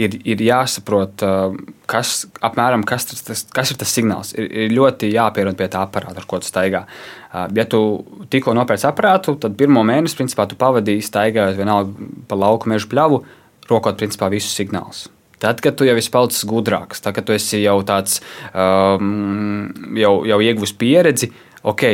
[0.00, 1.20] Ir, ir jāsaprot,
[1.90, 2.12] kas,
[2.46, 4.30] apmēram, kas, tas, kas ir tas signāls.
[4.38, 6.84] Ir, ir ļoti jāpierod pie tā aparāta, ar ko tu staigā.
[7.58, 7.82] Ja tu
[8.32, 13.24] tikko nopērci aparātu, tad pirmo mēnesi principā, tu pavadīji staigājot vienalga pa lauku mežu pļavu,
[13.68, 15.08] rokot principā visus signālus.
[15.40, 18.18] Tad, kad tu jau esi palicis gudrāks, tad, kad tu esi jau tāds,
[18.52, 21.30] um, jau, jau ieguvis pieredzi,
[21.64, 21.86] ok,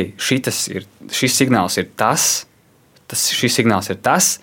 [0.75, 2.45] ir, šis signāls ir tas,
[3.07, 4.35] tas, šis signāls ir tas,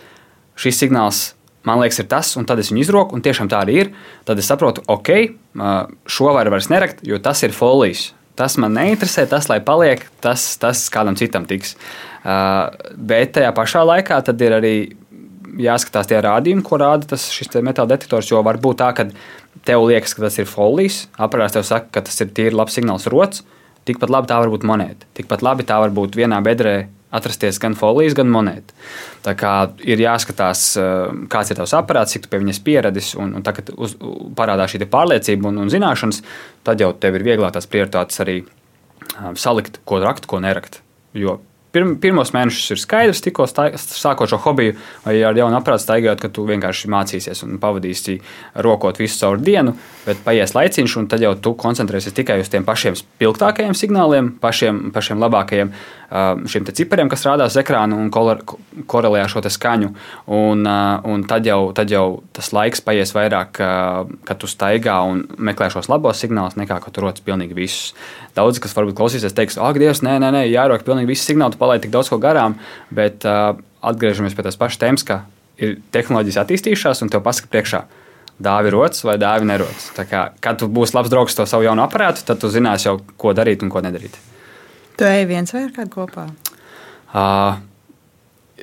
[0.57, 1.27] šis signāls
[1.65, 3.93] man liekas, ir tas, un tad es viņu izroku, un tiešām tā arī ir.
[4.29, 5.11] Tad es saprotu, ok,
[5.57, 5.73] uh,
[6.09, 8.13] šo var vairs nerakt, jo tas ir folijas.
[8.35, 11.77] Tas man neinteresē, tas lai paliek, tas, tas kādam citam tiks.
[12.25, 14.75] Uh, bet tajā pašā laikā ir arī
[15.61, 17.27] jāskatās tie rādījumi, ko rāda tas
[17.63, 18.31] metāla detektors.
[18.31, 19.09] Jo var būt tā, ka
[19.67, 23.09] tev liekas, ka tas ir folijas, aparāts tev saka, ka tas ir tīri labs signāls
[23.13, 23.45] rots.
[23.85, 25.09] Tikpat labi tā var būt monēta.
[25.17, 28.75] Tikpat labi tā var būt vienā bedrē atrasties gan folijas, gan monēta.
[29.25, 29.53] Tā kā
[29.87, 33.71] ir jāskatās, eh, kāds ir tavs aparāts, cik tu pie viņas pieradis, un, un tagad
[34.35, 36.23] parādās šī pārliecība un, un zināšanas,
[36.67, 38.41] tad jau tev ir vieglāk tās prioritātes arī
[39.21, 40.81] um, salikt, ko rakt, ko nerakt.
[41.15, 41.39] Jo
[41.75, 46.31] pirm, pirmos mēnešus ir skaidrs, tikko sākot šo hobiju, vai ar jaunu aparātu staigājot, ka
[46.35, 48.21] tu vienkārši mācīsies un pavadīsi
[48.65, 49.75] rokot visu caur dienu,
[50.07, 54.89] bet paies laiciņš, un tad jau tu koncentrēsies tikai uz tiem pašiem spilgtākajiem signāliem, pašiem,
[54.95, 55.75] pašiem labākajiem
[56.15, 59.91] šiem cipariem, kas rādās ekrānā un korelē ar šo skaņu.
[60.31, 60.63] Un,
[61.11, 63.59] un tad, jau, tad jau tas laiks paies vairāk,
[64.29, 67.93] kad tu staigā un meklē šos labos signālus, nekā ka tu rodas pilnīgi visus.
[68.37, 71.85] Daudz kas varbūt klausīsies, teiks, ak, Dievs, nē, nē, nē jārok pilnīgi visi signāli palaid
[71.85, 72.57] tik daudz ko garām,
[72.95, 75.23] bet uh, atgriežamies pie tās pašas tēmas, ka
[75.63, 77.85] ir tehnoloģijas attīstījušās un tev pasaka priekšā.
[78.43, 79.93] Dāvi rots vai dāvi nerots.
[79.95, 83.31] Kā, kad tu būsi labs draugs to savu jaunu aparātu, tad tu zināsi jau, ko
[83.37, 84.19] darīt un ko nedarīt.
[84.99, 86.29] Tu ej viens vai ar kādu kopā?
[87.15, 87.59] Uh,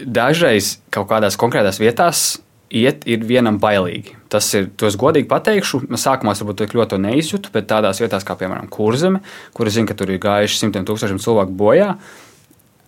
[0.03, 2.39] dažreiz kaut kādās konkrētās vietās
[2.71, 4.15] iet ir vienam bailīgi.
[4.31, 5.83] Tas ir, to es godīgi pateikšu.
[5.99, 9.19] Sākumā varbūt ļoti neizjūtu, bet tādās vietās kā, piemēram, Kurzeme,
[9.55, 12.27] kur es zinu, ka tur ir gājuši simtiem tūkstošiem cilvēku bojā, uh,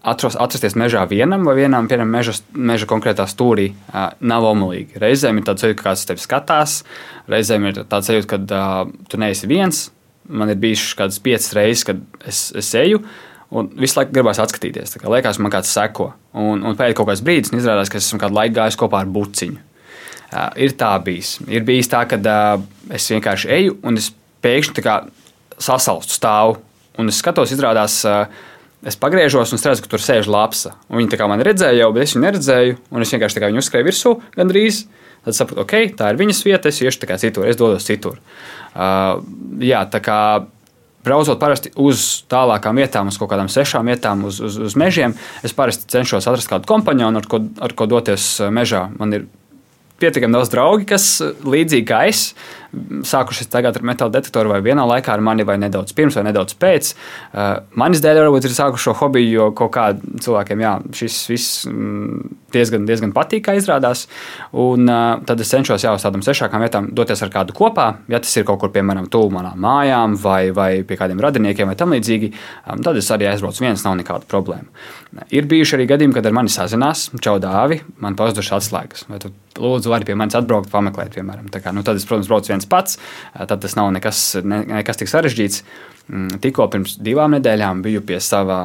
[0.03, 4.99] atros, atrasties mežā vienam vai vienam, vienam meža, meža konkrētā stūrī uh, nav omulīgi.
[5.01, 6.77] Reizēm ir tāds sajūta, ka kāds tevi skatās,
[7.31, 9.85] reizēm ir tāds sajūta, ka uh, tu neesi viens.
[10.27, 13.01] Man ir bijušas kādas piecas reizes, kad es, es eju.
[13.53, 14.97] Un visu laiku gribās atskatīties.
[15.01, 16.09] Kā liekas, man kāds seko.
[16.33, 19.11] Un, un pēc kaut kādas brīdis izrādās, ka es esmu kādu laiku gājis kopā ar
[19.13, 19.59] buciņu.
[20.33, 21.35] Uh, ir tā bijis.
[21.45, 24.09] Ir bijis tā, ka uh, es vienkārši eju un es
[24.41, 24.95] pēkšņi
[25.61, 26.57] sasalstu stāvu.
[26.97, 28.25] Un es skatos, izrādās, uh,
[28.83, 30.73] Es pagriežos un redzu, ka tur sēž lapsa.
[30.91, 32.73] Un viņi tā kā man redzēja, jau, bet es viņu neredzēju.
[32.91, 34.81] Un es vienkārši viņu uzskrēju virsū gandrīz.
[35.23, 38.17] Tad sapratu, ok, tā ir viņas vieta, es iešu citur, es dodos citur.
[38.75, 39.23] Uh,
[39.63, 40.17] jā, tā kā
[41.03, 45.55] braucot parasti uz tālākām vietām, uz kaut kādām sešām vietām, uz, uz, uz mežiem, es
[45.55, 48.87] parasti cenšos atrast kādu kompāņonu, ar ko, ar ko doties mežā.
[48.99, 49.27] Man ir
[50.01, 51.07] pietiekami daudz draugi, kas
[51.43, 52.31] līdzīgi kā es
[53.05, 56.55] sākuši tagad ar metāla detektoru vai vienā laikā ar mani, vai nedaudz pirms, vai nedaudz
[56.59, 56.93] pēc.
[57.33, 61.67] Uh, manis dēļ varbūt ir sākuši šo hobiju, jo kaut kādiem cilvēkiem jā, šis viss
[61.69, 64.07] mm, diezgan, diezgan patīk, kā izrādās.
[64.63, 67.89] Un uh, tad es cenšos jau uz tādām sešākām vietām doties ar kādu kopā.
[68.11, 71.77] Ja tas ir kaut kur, piemēram, tuvu manām mājām vai, vai pie kādiem radiniekiem vai
[71.79, 74.69] tam līdzīgi, um, tad es arī aizbraucu viens, nav nekāda problēma.
[75.33, 79.05] Ir bijuši arī gadījumi, kad ar mani sazinās, čau dāvi, man pazudušas atslēgas.
[79.11, 79.29] Vai tu
[79.61, 81.49] lūdzu, vari pie manis atbraukt, pameklēt, piemēram.
[81.53, 82.99] Kā, nu, tad es, protams, braucu viens pats,
[83.33, 85.63] tad tas nav nekas, ne, nekas tik sarežģīts.
[86.03, 88.57] Mm, tikko pirms divām nedēļām biju pie sava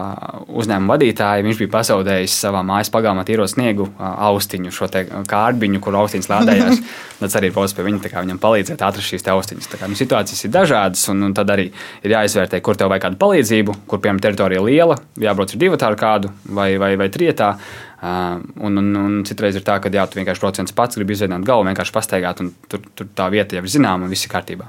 [0.59, 1.45] uzņēmuma vadītāja.
[1.47, 4.89] Viņš bija pazaudējis savā mājas pagalmā tīro sniegu austiņu, šo
[5.31, 6.83] kārbiņu, kur austiņas lādējās.
[7.21, 9.71] Tas arī būs pie viņa, kā viņam palīdzēt atrast šīs austiņas.
[9.71, 11.69] Kā, nu, situācijas ir dažādas, un, un tad arī
[12.03, 16.03] ir jāizvērtē, kur tev vajag kādu palīdzību, kur piemēram teritorija liela, jābrauc ar divu tādu
[16.03, 17.55] kādu vai, vai, vai trietā.
[17.55, 21.47] Uh, un, un, un citreiz ir tā, ka jā, tu vienkārši viens pats, gribi izveidot
[21.47, 24.69] galvu, vienkārši pastaigāt, un tur, tur tā vieta jau ir zināma un viss ir kārtībā.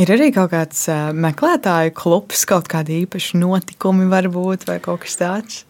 [0.00, 0.86] Ir arī kaut kāds
[1.16, 5.64] meklētāju klubs, kaut kādi īpaši notikumi, varbūt, vai kaut kas tāds.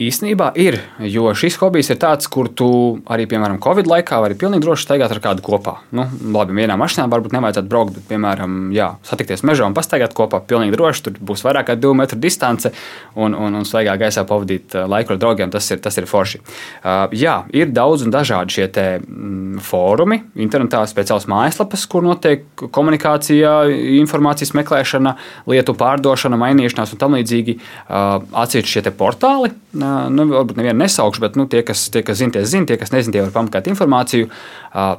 [0.00, 2.66] Īstenībā ir, jo šis hobijs ir tāds, kur tu
[3.12, 5.74] arī, piemēram, Covid laikā vari pilnīgi droši staigāt ar kādu kopā.
[5.92, 10.40] Nu, labi, vienā mašīnā varbūt nevajadzētu braukt, bet, piemēram, jā, satikties mežā un pastaigāt kopā
[10.48, 11.04] pilnīgi droši.
[11.04, 12.72] Tur būs vairāk kā divu metru distance
[13.12, 15.52] un, un, un svaigā gaisā pavadīt laiku ar draugiem.
[15.52, 16.40] Tas ir, tas ir forši.
[16.40, 22.48] Uh, jā, ir daudz un dažādi šie te, mm, fórumi, internetā speciāls mājaslapas, kur notiek
[22.72, 23.52] komunikācija,
[24.00, 25.12] informācijas meklēšana,
[25.52, 27.58] lietu pārdošana, mainīšanās un tam līdzīgi.
[27.84, 29.52] Uh, Atsevišķi šie portāli.
[29.76, 32.76] Uh, nu, varbūt nevienu nesaukšu, bet nu, tie, kas, tie, kas zina, tie zina, tie,
[32.80, 34.28] kas nezina, tie var pameklēt informāciju.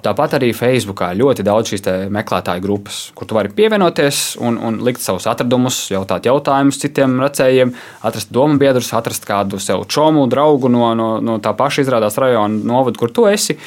[0.06, 5.04] Tāpat arī Facebookā ļoti daudz šīs meklētāju grupas, kur tu vari pievienoties un, un likt
[5.04, 7.74] savus atradumus, jautāt jautājumus citiem racējiem,
[8.08, 12.62] atrast domu biedrus, atrast kādu sev čomu, draugu no, no, no tā paša izrādās rajona
[12.74, 13.58] novada, kur tu esi.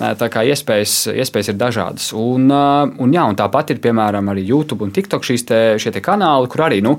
[0.00, 2.12] Tā kā iespējas, iespējas ir dažādas.
[2.16, 6.00] Un, un, jā, un tāpat ir piemēram arī YouTube un TikTok šīs te, šie te
[6.04, 6.96] kanāli, kur arī nu,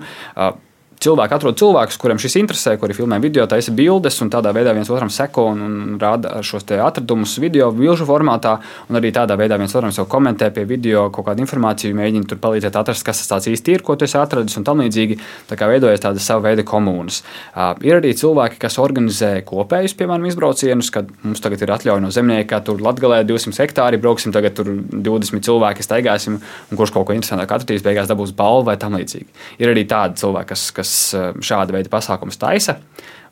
[1.01, 4.89] cilvēki atrod cilvēkus, kuriem šis interesē, kuri filmē video, taisa bildes un tādā veidā viens
[4.91, 8.57] otram seko un, un rāda šos atradumus video, bilžu formātā.
[8.89, 12.41] Un arī tādā veidā viens otram jau komentē pie video kaut kādu informāciju, mēģina tur
[12.43, 15.17] palīdzēt atrast, kas tas īsti ir, ko tu esi atradis un tam līdzīgi.
[15.49, 17.21] Tā kā veidojas tāda sava veida komunas.
[17.55, 22.13] Uh, ir arī cilvēki, kas organizē kopējus, piemēram, izbraucienus, kad mums tagad ir atļauja no
[22.13, 27.17] zemnieka, tur Latgalē 200 hektāri, brauksim tagad tur 20 cilvēki, staigāsim, un kurš kaut ko
[27.17, 29.29] interesantāku atradīs, beigās dabūs balvu vai tam līdzīgi.
[29.63, 32.77] Ir arī tādi cilvēki, kas, kas kas eh, šāda veida pasākumus taisa.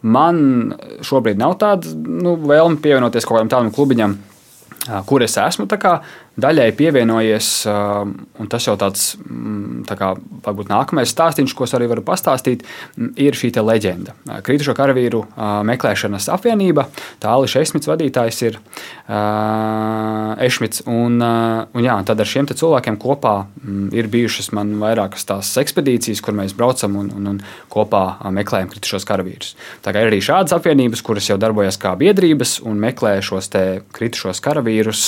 [0.02, 4.16] Man šobrīd nav tāda nu, vēlme pievienoties kaut kādam tādam klubiņam,
[5.10, 5.68] kur es esmu
[6.44, 10.14] daļai pievienojies, un tas jau tāds, mm, tā kā,
[10.46, 12.66] varbūt nākamais stāstījums, ko es arī varu pastāstīt,
[12.98, 14.14] mm, ir šī leģenda.
[14.46, 15.24] Kritušo karavīru
[15.68, 16.88] meklēšanas apvienība,
[17.20, 18.60] tā Ališa Ešmits vadītājs ir
[20.40, 25.52] Ešmits, un, un, jā, tad ar šiem cilvēkiem kopā mm, ir bijušas man vairākas tās
[25.62, 27.42] ekspedīcijas, kur mēs braucam un, un, un
[27.74, 28.04] kopā
[28.36, 29.56] meklējam kritušos karavīrus.
[29.86, 33.52] Tā kā ir arī šādas apvienības, kuras jau darbojas kā biedrības un meklē šos
[33.96, 35.06] kritušos karavīrus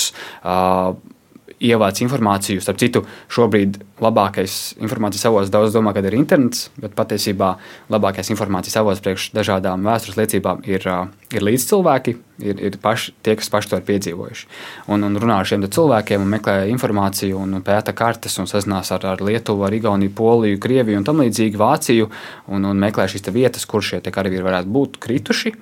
[1.62, 2.62] ievāc informāciju.
[2.62, 3.02] Starp citu,
[3.32, 7.54] šobrīd labākais informācijas avots daudz domā, ka ir internets, bet patiesībā
[7.92, 10.86] labākais informācijas avots priekš dažādām vēstures liecībām ir,
[11.32, 14.48] ir līdzcilvēki, ir, ir paši, tie, kas paši to ir piedzīvojuši.
[14.92, 19.22] Un, un runā ar šiem cilvēkiem, meklē informāciju, un pēta kartes, un sazinās ar, ar
[19.24, 22.10] Lietuvu, ar Igauniju, Poliju, Krieviju un tam līdzīgi Vāciju,
[22.52, 25.54] un, un meklē šīs vietas, kur šie karavīri varētu būt krituši,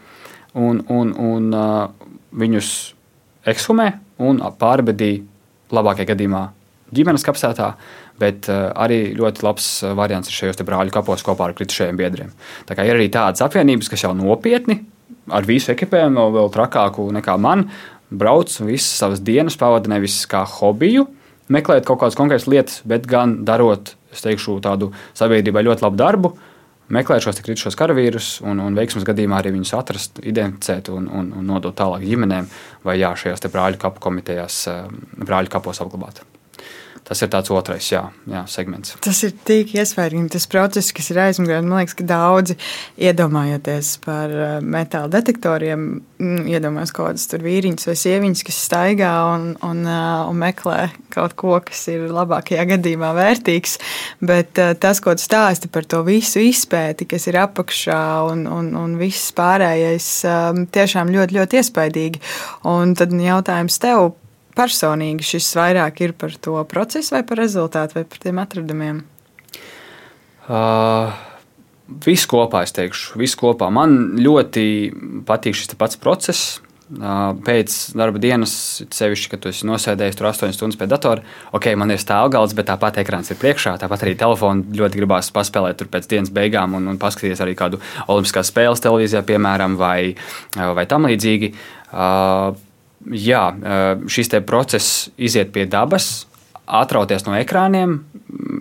[0.59, 2.70] un, un, un uh, viņus
[3.51, 5.24] ekshumē un pārbedīja
[5.74, 6.46] labākajā gadījumā
[6.94, 7.72] ģimenes kapsētā,
[8.20, 12.32] bet uh, arī ļoti labs eh, variants ir šajos brāļu kapos kopā ar kritušajiem biedriem.
[12.68, 14.80] Tā kā ir arī tādas apvienības, kas jau nopietni
[15.30, 17.68] ar visu ekipējumu, vēl, vēl trakāku nekā man,
[18.10, 21.06] brauc un visas savas dienas pavada nevis kā hobiju,
[21.50, 26.32] meklējot kaut kādas konkrētas lietas, bet gan darot, es teikšu, tādu sabiedrībai ļoti labu darbu,
[26.95, 31.49] meklēt šos kritušos karavīrus un, un veiksmības gadījumā arī viņus atrast, identificēt un, un, un
[31.53, 32.51] nodot tālāk ģimenēm
[32.86, 34.84] vai jā, šajās brāļu kapu komitejās, eh,
[35.24, 36.22] brāļu kapos apglabāt.
[37.11, 38.92] Tas ir tāds otrais jā, jā, segments.
[39.03, 40.28] Tas ir tik iespaidīgi.
[40.30, 42.55] Tas process, kas ir aizmugurē, man liekas, ka daudzi
[43.03, 45.88] iedomājoties par eh, metāla detektoriem,
[46.20, 50.78] mm, iedomājas kaut kādas vīriņas vai sieviņas, kas staigā un, un, eh, un meklē
[51.11, 53.78] kaut ko, kas ir labākajā gadījumā vērtīgs.
[54.22, 58.70] Bet eh, tas, ko tu stāsti par to visu izpēti, kas ir apakšā un, un,
[58.78, 60.12] un viss pārējais,
[60.70, 62.22] tiešām ļoti, ļoti iespaidīgi.
[62.70, 64.12] Un tad jautājums tev
[64.57, 69.03] personīgi šis vairāk ir par to procesu vai par rezultātu vai par tiem atradumiem?
[70.51, 71.12] Uh,
[72.07, 73.70] viss kopā, es teikšu, viss kopā.
[73.74, 74.64] Man ļoti
[75.28, 76.59] patīk šis pats process.
[76.90, 78.53] Uh, pēc darba dienas,
[78.90, 81.22] sevišķi, kad esi nosēdējis tur 8 stundas pie datora,
[81.55, 83.76] ok, man ir stāvgalds, bet tāpat ekrāns ir priekšā.
[83.78, 87.78] Tāpat arī telefonu ļoti gribās paspēlēt tur pēc dienas beigām un, un paskatīties arī kādu
[88.11, 90.16] olimpiskās spēles televīzijā, piemēram, vai,
[90.59, 91.53] vai tam līdzīgi.
[91.94, 92.59] Uh,
[93.07, 93.44] jā,
[94.11, 96.26] šis process iziet pie dabas,
[96.70, 97.96] atrauties no ekrāniem,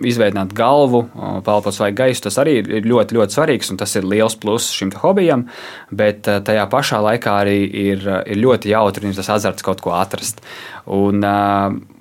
[0.06, 1.04] izveidot galvu,
[1.46, 2.24] pelnīt svaigu gaisu.
[2.26, 5.46] Tas arī ir ļoti, ļoti svarīgs un tas ir liels pluss šim hobijam.
[5.94, 10.42] Bet tajā pašā laikā arī ir, ir ļoti jautri un tas azarts kaut ko atrast.
[10.90, 11.22] Un,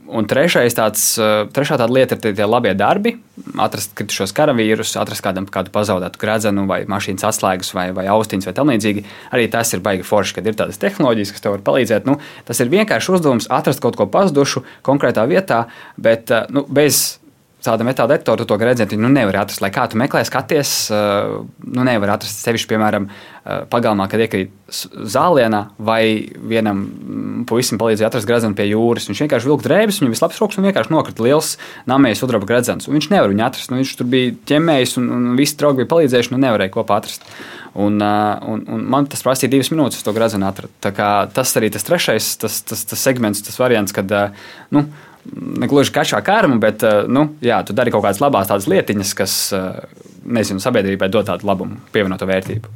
[0.09, 3.13] Un trešais tāds, eh, trešā tāda lieta ir tie, tie labie darbi.
[3.61, 8.55] Atrast kritušos karavīrus, atrast kādam kādu pazaudētu gredzenu, vai mašīnas atslēgas, vai, vai austiņas, vai
[8.57, 9.05] tam līdzīgi.
[9.31, 12.09] Arī tas ir baigi forši, kad ir tādas tehnoloģijas, kas tev var palīdzēt.
[12.09, 17.19] Nu, tas ir vienkārši uzdevums atrast kaut ko pazudušu konkrētā vietā, bet eh, nu, bez
[17.69, 19.61] tāda metāla detektora, tu to gredzenu nu, nevari atrast.
[19.63, 23.09] Lai kā tu meklē, skaties, nu, nevar atrast sevišķi, piemēram,
[23.69, 26.01] pagalmā, kad iekrīt zālienā, vai
[26.51, 29.07] vienam mm, puisim palīdzēja atrast gredzenu pie jūras.
[29.09, 31.53] Viņš vienkārši vilka drēbes, viņam bija labs rokas un vienkārši nokrita liels
[31.89, 32.89] namējas sudraba gredzens.
[32.89, 33.71] Viņš nevar viņu atrast.
[33.71, 37.25] Nu, viņš tur bija ķemmējis un, un visi draugi bija palīdzējuši, nu nevarēja kopā atrast.
[37.79, 40.73] Un, un, un man tas prasīja divas minūtes, to gradzenu atrast.
[40.81, 44.09] Tas arī tas trešais, tas, tas, tas segments, tas variants, kad
[44.73, 44.87] nu,
[45.35, 49.35] ne gluži kašā kārma, bet nu, jā, tu dari kaut kādas labas tādas lietiņas, kas
[50.25, 52.73] nezinu, sabiedrībai dod tādu labumu, pievienoto vērtību.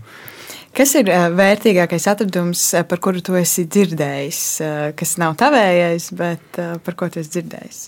[0.74, 4.40] Kas ir vērtīgākais atradums, par kuru tu esi dzirdējis,
[4.98, 7.84] kas nav tavējais, bet par ko tu esi dzirdējis?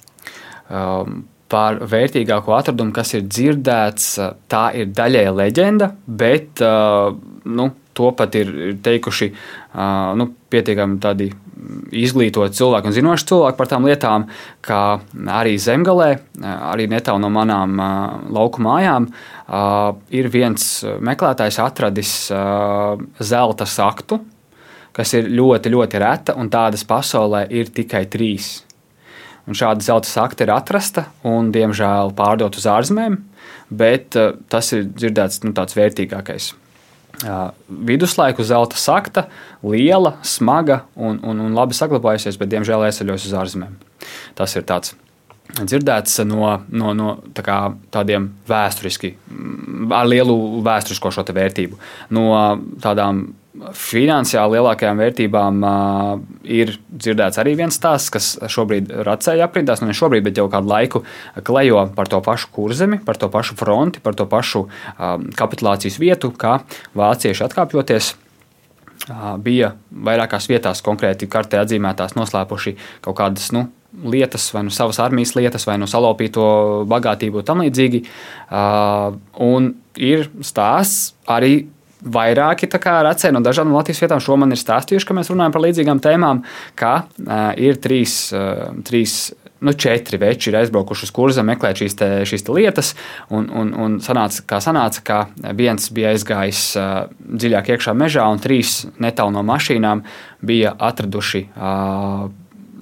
[0.70, 4.12] Um, par vērtīgāko atradumu, kas ir dzirdēts,
[4.52, 8.52] tā ir daļēja leģenda, bet nu, to pat ir
[8.84, 9.32] teikuši
[10.20, 11.30] nu, pietiekami tādi
[11.96, 14.28] izglītoti cilvēki un zinoši cilvēki par tām lietām,
[14.66, 14.82] kā
[15.38, 16.10] arī zemgalē,
[16.44, 17.80] arī netālu no manām
[18.36, 19.08] lauku mājām,
[20.12, 22.14] ir viens meklētājs atradis
[23.32, 24.20] zelta saktu,
[24.96, 28.60] kas ir ļoti, ļoti reta, un tādas pasaulē ir tikai trīs.
[29.46, 33.20] Un šāda zelta sakta ir atrasta un, diemžēl, pārdota uz ārzemēm,
[33.70, 34.18] bet
[34.50, 36.54] tas ir dzirdēts nu, tāds vērtīgākais
[37.68, 39.28] viduslaiku zelta sakta,
[39.64, 43.78] liela, smaga un, un, un labi saglabājusies, bet diemžēl aizceļos uz ārzemēm.
[44.38, 44.96] Tas ir tāds
[45.56, 47.58] dzirdēts no, no, no tā kā,
[47.94, 49.14] tādiem vēsturiski,
[49.94, 50.36] ar lielu
[50.66, 51.80] vēsturisko vērtību.
[52.18, 52.28] No
[52.84, 53.28] tādām
[53.76, 56.10] finansiāli lielākajām vērtībām uh,
[56.44, 60.72] ir dzirdēts arī viens stāsts, kas šobrīd racēja aprindās, nu ne šobrīd, bet jau kādu
[60.72, 61.04] laiku
[61.48, 66.34] klejo par to pašu kurzemi, par to pašu fronti, par to pašu um, kapitulācijas vietu,
[66.36, 66.60] kā
[66.98, 68.14] vācieši atkāpjoties.
[69.06, 72.76] Uh, bija vairākās vietās konkrēti kartē atzīmētās, noslēpuši
[73.06, 73.68] kaut kādas nu,
[74.04, 76.48] lietas, vai nu savas armijas lietas, vai nu salaupīto
[76.90, 78.04] bagātību un tam līdzīgi.
[78.50, 81.68] Uh, un ir stāsts arī
[82.02, 86.02] vairāki redzēji no dažādām Latvijas vietām šo man ir stāstījuši, ka mēs runājam par līdzīgām
[86.04, 86.44] tēmām,
[86.76, 89.34] ka uh, ir trīs, uh, trīs
[89.66, 92.94] nu, četri veči ir aizbraukuši uz kurzu, meklēt šīs, te, šīs te lietas.
[93.34, 95.20] Un, un, un sanāca, kā sanāca, ka
[95.58, 100.06] viens bija aizgājis uh, dziļāk iekšā mežā, un trīs netālu no mašīnām
[100.46, 101.48] bija atraduši.
[101.56, 102.28] Uh,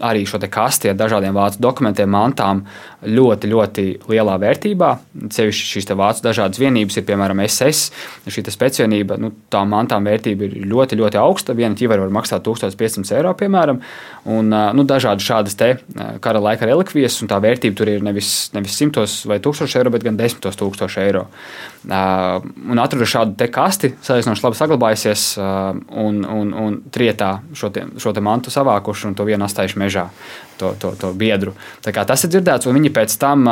[0.03, 2.63] arī šo kasti ar dažādiem vācu dokumentiem, mantām
[3.05, 4.89] ļoti, ļoti lielā vērtībā.
[5.33, 7.91] Ceļš šīs vācu dažādas vienības ir, piemēram, SS.
[8.33, 11.55] Šī speciālība, nu, tām mantām vērtība ir ļoti, ļoti augsta.
[11.57, 13.81] Viena ķivera var maksāt 1500 eiro, piemēram,
[14.33, 15.57] un nu, dažādi šādas
[16.23, 20.05] kara laika relikvijas, un tā vērtība tur ir nevis, nevis simtos vai tūkstoši eiro, bet
[20.05, 21.25] gan desmitos tūkstoši eiro.
[21.83, 28.23] Un atradu šādu kasti, salīdzinoši labi saglabājusies, un, un, un trietā šo, te, šo te
[28.23, 30.07] mantu savākuši un to vienu astājuši mežā,
[30.61, 31.55] to, to, to biedru.
[31.83, 33.49] Tas ir dzirdēts, un viņi pēc tam.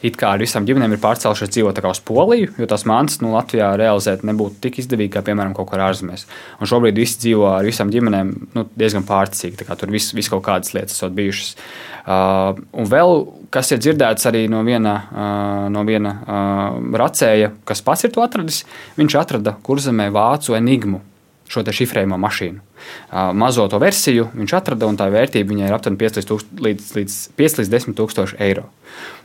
[0.00, 3.66] It kā ar visām ģimenēm ir pārcēlušies dzīvot uz Poliju, jo tās mantas nu, Latvijā
[3.76, 6.24] realizēt nebūtu tik izdevīgi kā, piemēram, kaut kur ārzemēs.
[6.56, 9.68] Un šobrīd visi dzīvo ar visām ģimenēm nu, diezgan pārticīgi.
[9.68, 11.52] Tur viss vis kaut kādas lietas ir bijušas.
[12.00, 13.12] Uh, un vēl
[13.52, 18.24] kas ir dzirdēts arī no viena, uh, no viena uh, racēja, kas pats ir to
[18.24, 18.64] atradis,
[18.96, 21.02] viņš atrada kurzemē vācu enigmu
[21.50, 22.60] šo šifrējumu mašīnu.
[22.60, 26.20] Uh, mazo to versiju viņš atrada, un tā vērtība viņai ir aptuveni 5
[26.66, 28.68] līdz, līdz, 5 līdz 10 tūkstoši eiro.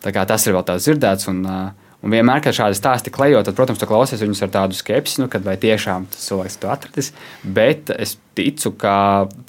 [0.01, 1.29] Tas ir vēl tāds dzirdēts.
[1.31, 4.77] Un, uh, Un vienmēr, kad šādi stāsti klejo, tad, protams, tu klausies viņus ar tādu
[4.77, 7.09] skepsi, nu, kad vai tiešām tas cilvēks to atradis.
[7.41, 8.93] Bet es ticu, ka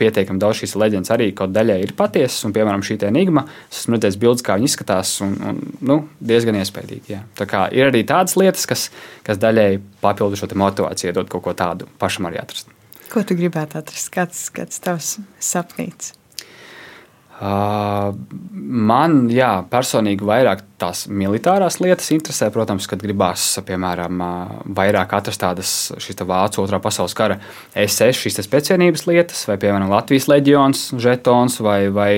[0.00, 2.46] pietiekami daudz šīs leģendas arī kaut daļai ir patiesas.
[2.48, 5.98] Un, piemēram, šī enigma, es esmu redzējis bildes, kā viņi izskatās, un, un nu,
[6.32, 7.12] diezgan iespaidīgi.
[7.12, 7.22] Jā.
[7.36, 8.88] Tā kā ir arī tādas lietas, kas,
[9.26, 9.68] kas daļai
[10.00, 12.72] papildu šo motivāciju, dod kaut ko tādu pašam arī atrast.
[13.12, 14.08] Ko tu gribētu atrast?
[14.16, 16.15] Kāds, kāds tavs sapnīts?
[17.36, 22.48] Man, jā, personīgi vairāk tās militārās lietas interesē.
[22.52, 24.22] Protams, kad gribās, piemēram,
[24.76, 27.36] vairāk atrast tādas šīs vācu otrā pasaules kara
[27.76, 32.10] SS, šīs speciālības lietas, vai, piemēram, Latvijas leģions, žetons vai, vai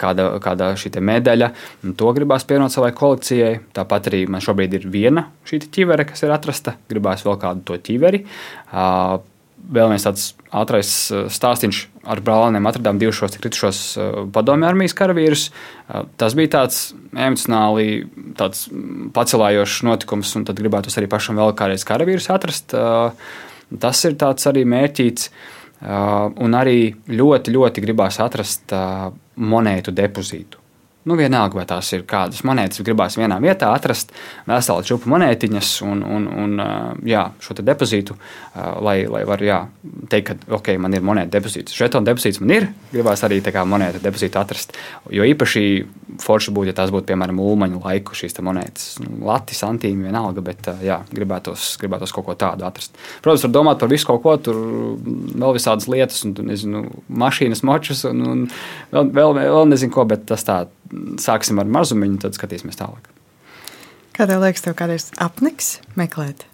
[0.00, 1.50] kāda, kāda šī medaļa.
[2.00, 3.58] To gribās pievienot savai kolekcijai.
[3.76, 6.78] Tāpat arī man šobrīd ir viena šī ķivere, kas ir atrasta.
[6.88, 8.24] Gribās vēl kādu to ķiveri.
[9.70, 12.66] Vēl viens tāds ātrais eh, stāstījums ar brālēniem.
[12.66, 15.46] Atradām divus šos kritušos eh, padomju armijas karavīrus.
[15.50, 16.80] Eh, tas bija tāds
[17.12, 18.02] emocionāli
[18.38, 18.66] tāds
[19.16, 22.74] pacelājošs notikums, un tad gribētu arī pašam vēl kādreiz karavīrus atrast.
[23.80, 25.30] Tas ir tāds arī mērķīts.
[25.80, 28.74] Un arī ļoti, ļoti gribās atrast
[29.40, 30.59] monētu depozītu.
[31.08, 34.10] Nu, vienalga, vai tās ir kādas monētas, gribās vienā vietā atrast
[34.44, 36.64] veselu čupu monētiņas un, un, un
[37.08, 38.18] jā, šo depozītu,
[38.84, 41.72] lai, lai varētu teikt, ka ok, man ir monēta depozīts.
[41.72, 44.76] Žetona depozīts man ir, gribās arī monētu depozītu atrast.
[45.08, 45.62] Jo īpaši
[46.20, 50.68] forši būtu, ja tās būtu piemēram ulmaņu laiku šīs monētas, nu, lati, santīmi, vienalga, bet
[50.84, 52.92] jā, gribētos, gribētos kaut ko tādu atrast.
[53.24, 54.60] Protams, var domāt par visu kaut ko, tur
[55.00, 58.46] vēl visādas lietas, un nezinu, mašīnas močus, un, un
[58.92, 60.60] vēl, vēl, vēl nezinu ko, bet tas tā
[61.22, 63.10] sāksim ar mazumiņu, tad skatīsimies tālāk.
[64.16, 66.44] Kā tev liekas, tev kādreiz apniks meklēt?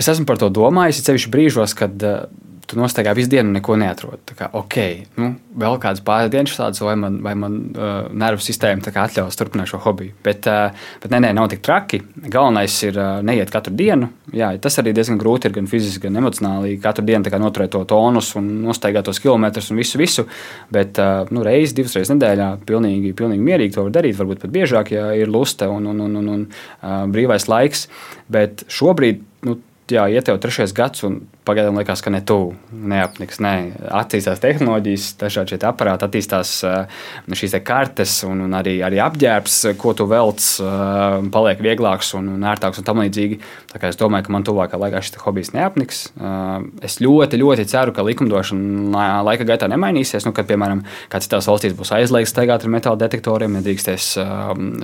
[0.00, 2.24] Es esmu par to domājis, ceļš brīžos, kad uh,
[2.68, 4.22] tu nostaigā visu dienu un neko neatrod.
[4.28, 4.76] Tā kā, ok,
[5.20, 9.70] nu, vēl kādas pāris dienas tādas, vai man, vai man uh, nervu sistēma atļaus turpināt
[9.70, 10.14] šo hobiju.
[10.24, 12.00] Bet, uh, bet nē, nē, nav tik traki.
[12.24, 14.08] Galvenais ir uh, neiet katru dienu.
[14.34, 16.78] Jā, tas arī diezgan grūti ir gan fiziski, gan emocionāli.
[16.82, 20.26] Katru dienu noturēt to tonus un nostaigāt tos kilometrus un visu, visu.
[20.72, 24.18] Bet uh, nu, reizes, divas reizes nedēļā pilnīgi, pilnīgi mierīgi to var darīt.
[24.18, 27.88] Varbūt pat biežāk, ja ir lusta un, un, un, un, un uh, brīvais laiks.
[28.32, 29.58] Bet šobrīd nu,
[29.90, 33.36] jā, iet jau trešais gads, un Pagaidām liekas, ka ne tuvu, neapniks.
[33.44, 33.74] Ne.
[33.92, 36.94] Attīstās tehnoloģijas, dažādi šie aparāti, attīstās eh,
[37.36, 42.46] šīs kartes un, un arī, arī apģērbs, ko tu velc, eh, paliek vieglāks un, un
[42.48, 43.36] ērtāks un tam līdzīgi.
[43.74, 46.00] Tā kā es domāju, ka man tuvākā laikā šis hobijs neapniks.
[46.16, 50.24] Eh, es ļoti, ļoti ceru, ka likumdošana laika gaitā nemainīsies.
[50.24, 50.80] Nu, kad, piemēram,
[51.12, 54.08] kāds citās valstīs būs aizliegts staigāt ar metāla detektoriem, nedrīkstēs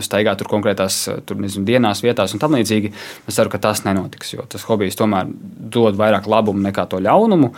[0.04, 2.92] staigāt tur konkrētās tur, nezinu, dienās, vietās un tam līdzīgi.
[3.30, 5.32] Es ceru, ka tas nenotiks, jo tas hobijs tomēr
[5.72, 7.52] dod vairāk labumu labumu nekā to ļaunumu.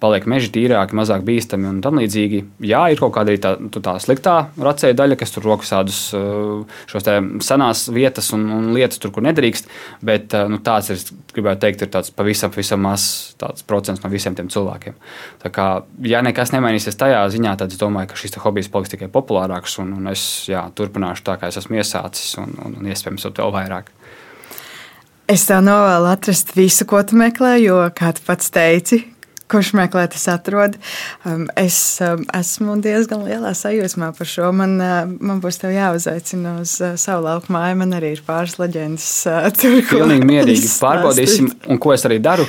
[0.00, 2.42] Paliek meži tīrāki, mazāk bīstami un tam līdzīgi.
[2.66, 6.00] Jā, ir kaut kāda arī tā, tā sliktā racēja daļa, kas tur rokas tādus
[6.90, 7.08] šos
[7.46, 9.70] senās vietas un, un lietas, tur, kur nedrīkst.
[10.06, 11.02] Bet nu, tāds ir,
[11.34, 14.98] gribētu teikt, ir tāds pavisam, pavisam mazs procents no visiem tiem cilvēkiem.
[15.44, 15.68] Tā kā,
[16.04, 19.94] ja nekas nemainīsies tajā ziņā, tad es domāju, ka šis hobijs paliks tikai populārāks un,
[19.98, 23.94] un es jā, turpināšu tā, kā es esmu iesācis un, un, un iespējams vēl vairāk.
[25.30, 29.04] Es tev novēlu atrast visu, ko tu meklē, jo, kā tu pats teici,
[29.50, 30.76] kurš meklē, tas atrod.
[31.26, 34.50] Um, es um, esmu diezgan lielā sajūsmā par šo.
[34.56, 37.80] Man, uh, man būs jāuzaicina uz uh, savu lauku māju.
[37.82, 39.80] Man arī ir pāris leģendas uh, tur.
[39.90, 42.46] Pilnīgi mierīgi pārbaudīsim, un ko es arī daru.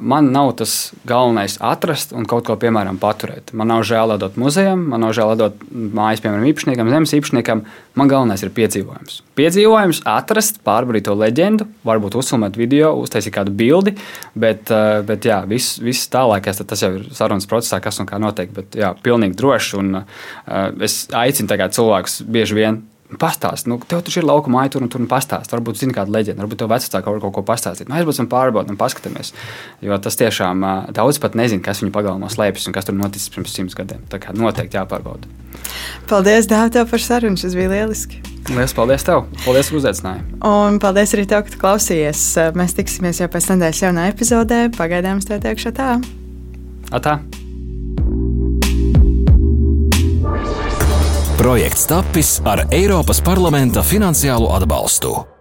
[0.00, 3.52] Man nav tas galvenais atrast un kaut ko, piemēram, paturēt.
[3.52, 7.64] Man nav žēl dot muzejam, man nav žēl dot mājas, piemēram, īpašniekam, zemes īpašniekam.
[7.94, 9.20] Man galvenais ir piedzīvojums.
[9.38, 13.92] Piedzīvojums, atrast, pārbaudīt to leģendu, varbūt uzfilmēt video, uztaisīt kādu bildi,
[14.34, 14.72] bet,
[15.06, 18.50] bet jā, viss, viss tālāk lielākais, tas jau ir sarunas procesā, kas un kā notiek.
[18.52, 19.76] Bet, jā, pilnīgi droši.
[19.78, 22.82] Un, uh, es aicinu cilvēkus bieži vien
[23.14, 25.52] pastāstīt, nu, tev taču ir lauka māja, tur un tur un pastāstīt.
[25.52, 27.88] Varbūt zini kādu leģendu, varbūt tev vecāki var kaut ko pastāstīt.
[27.88, 29.32] Nu, aizbraucam pārbaudām un paskatāmies.
[29.84, 33.30] Jo tas tiešām uh, daudz pat nezina, kas viņu pagalmā slēpjas un kas tur noticis
[33.34, 34.02] pirms simts gadiem.
[34.10, 35.30] Tā kā noteikti jāpārbauda.
[36.10, 37.38] Paldies, Dārta, par sarunu.
[37.40, 38.24] Tas bija lieliski.
[38.50, 39.22] Lielas paldies tev!
[39.44, 40.40] Paldies par uzaicinājumu!
[40.44, 42.26] Un paldies arī tev, ka klausījies.
[42.58, 44.66] Mēs tiksimies jau pēc nedēļas jaunā epizodē.
[44.76, 45.94] Pagaidām es tev teikšu tā!
[46.90, 47.18] Atā!
[51.38, 55.33] Projekts tapis ar Eiropas parlamenta finansiālo atbalstu.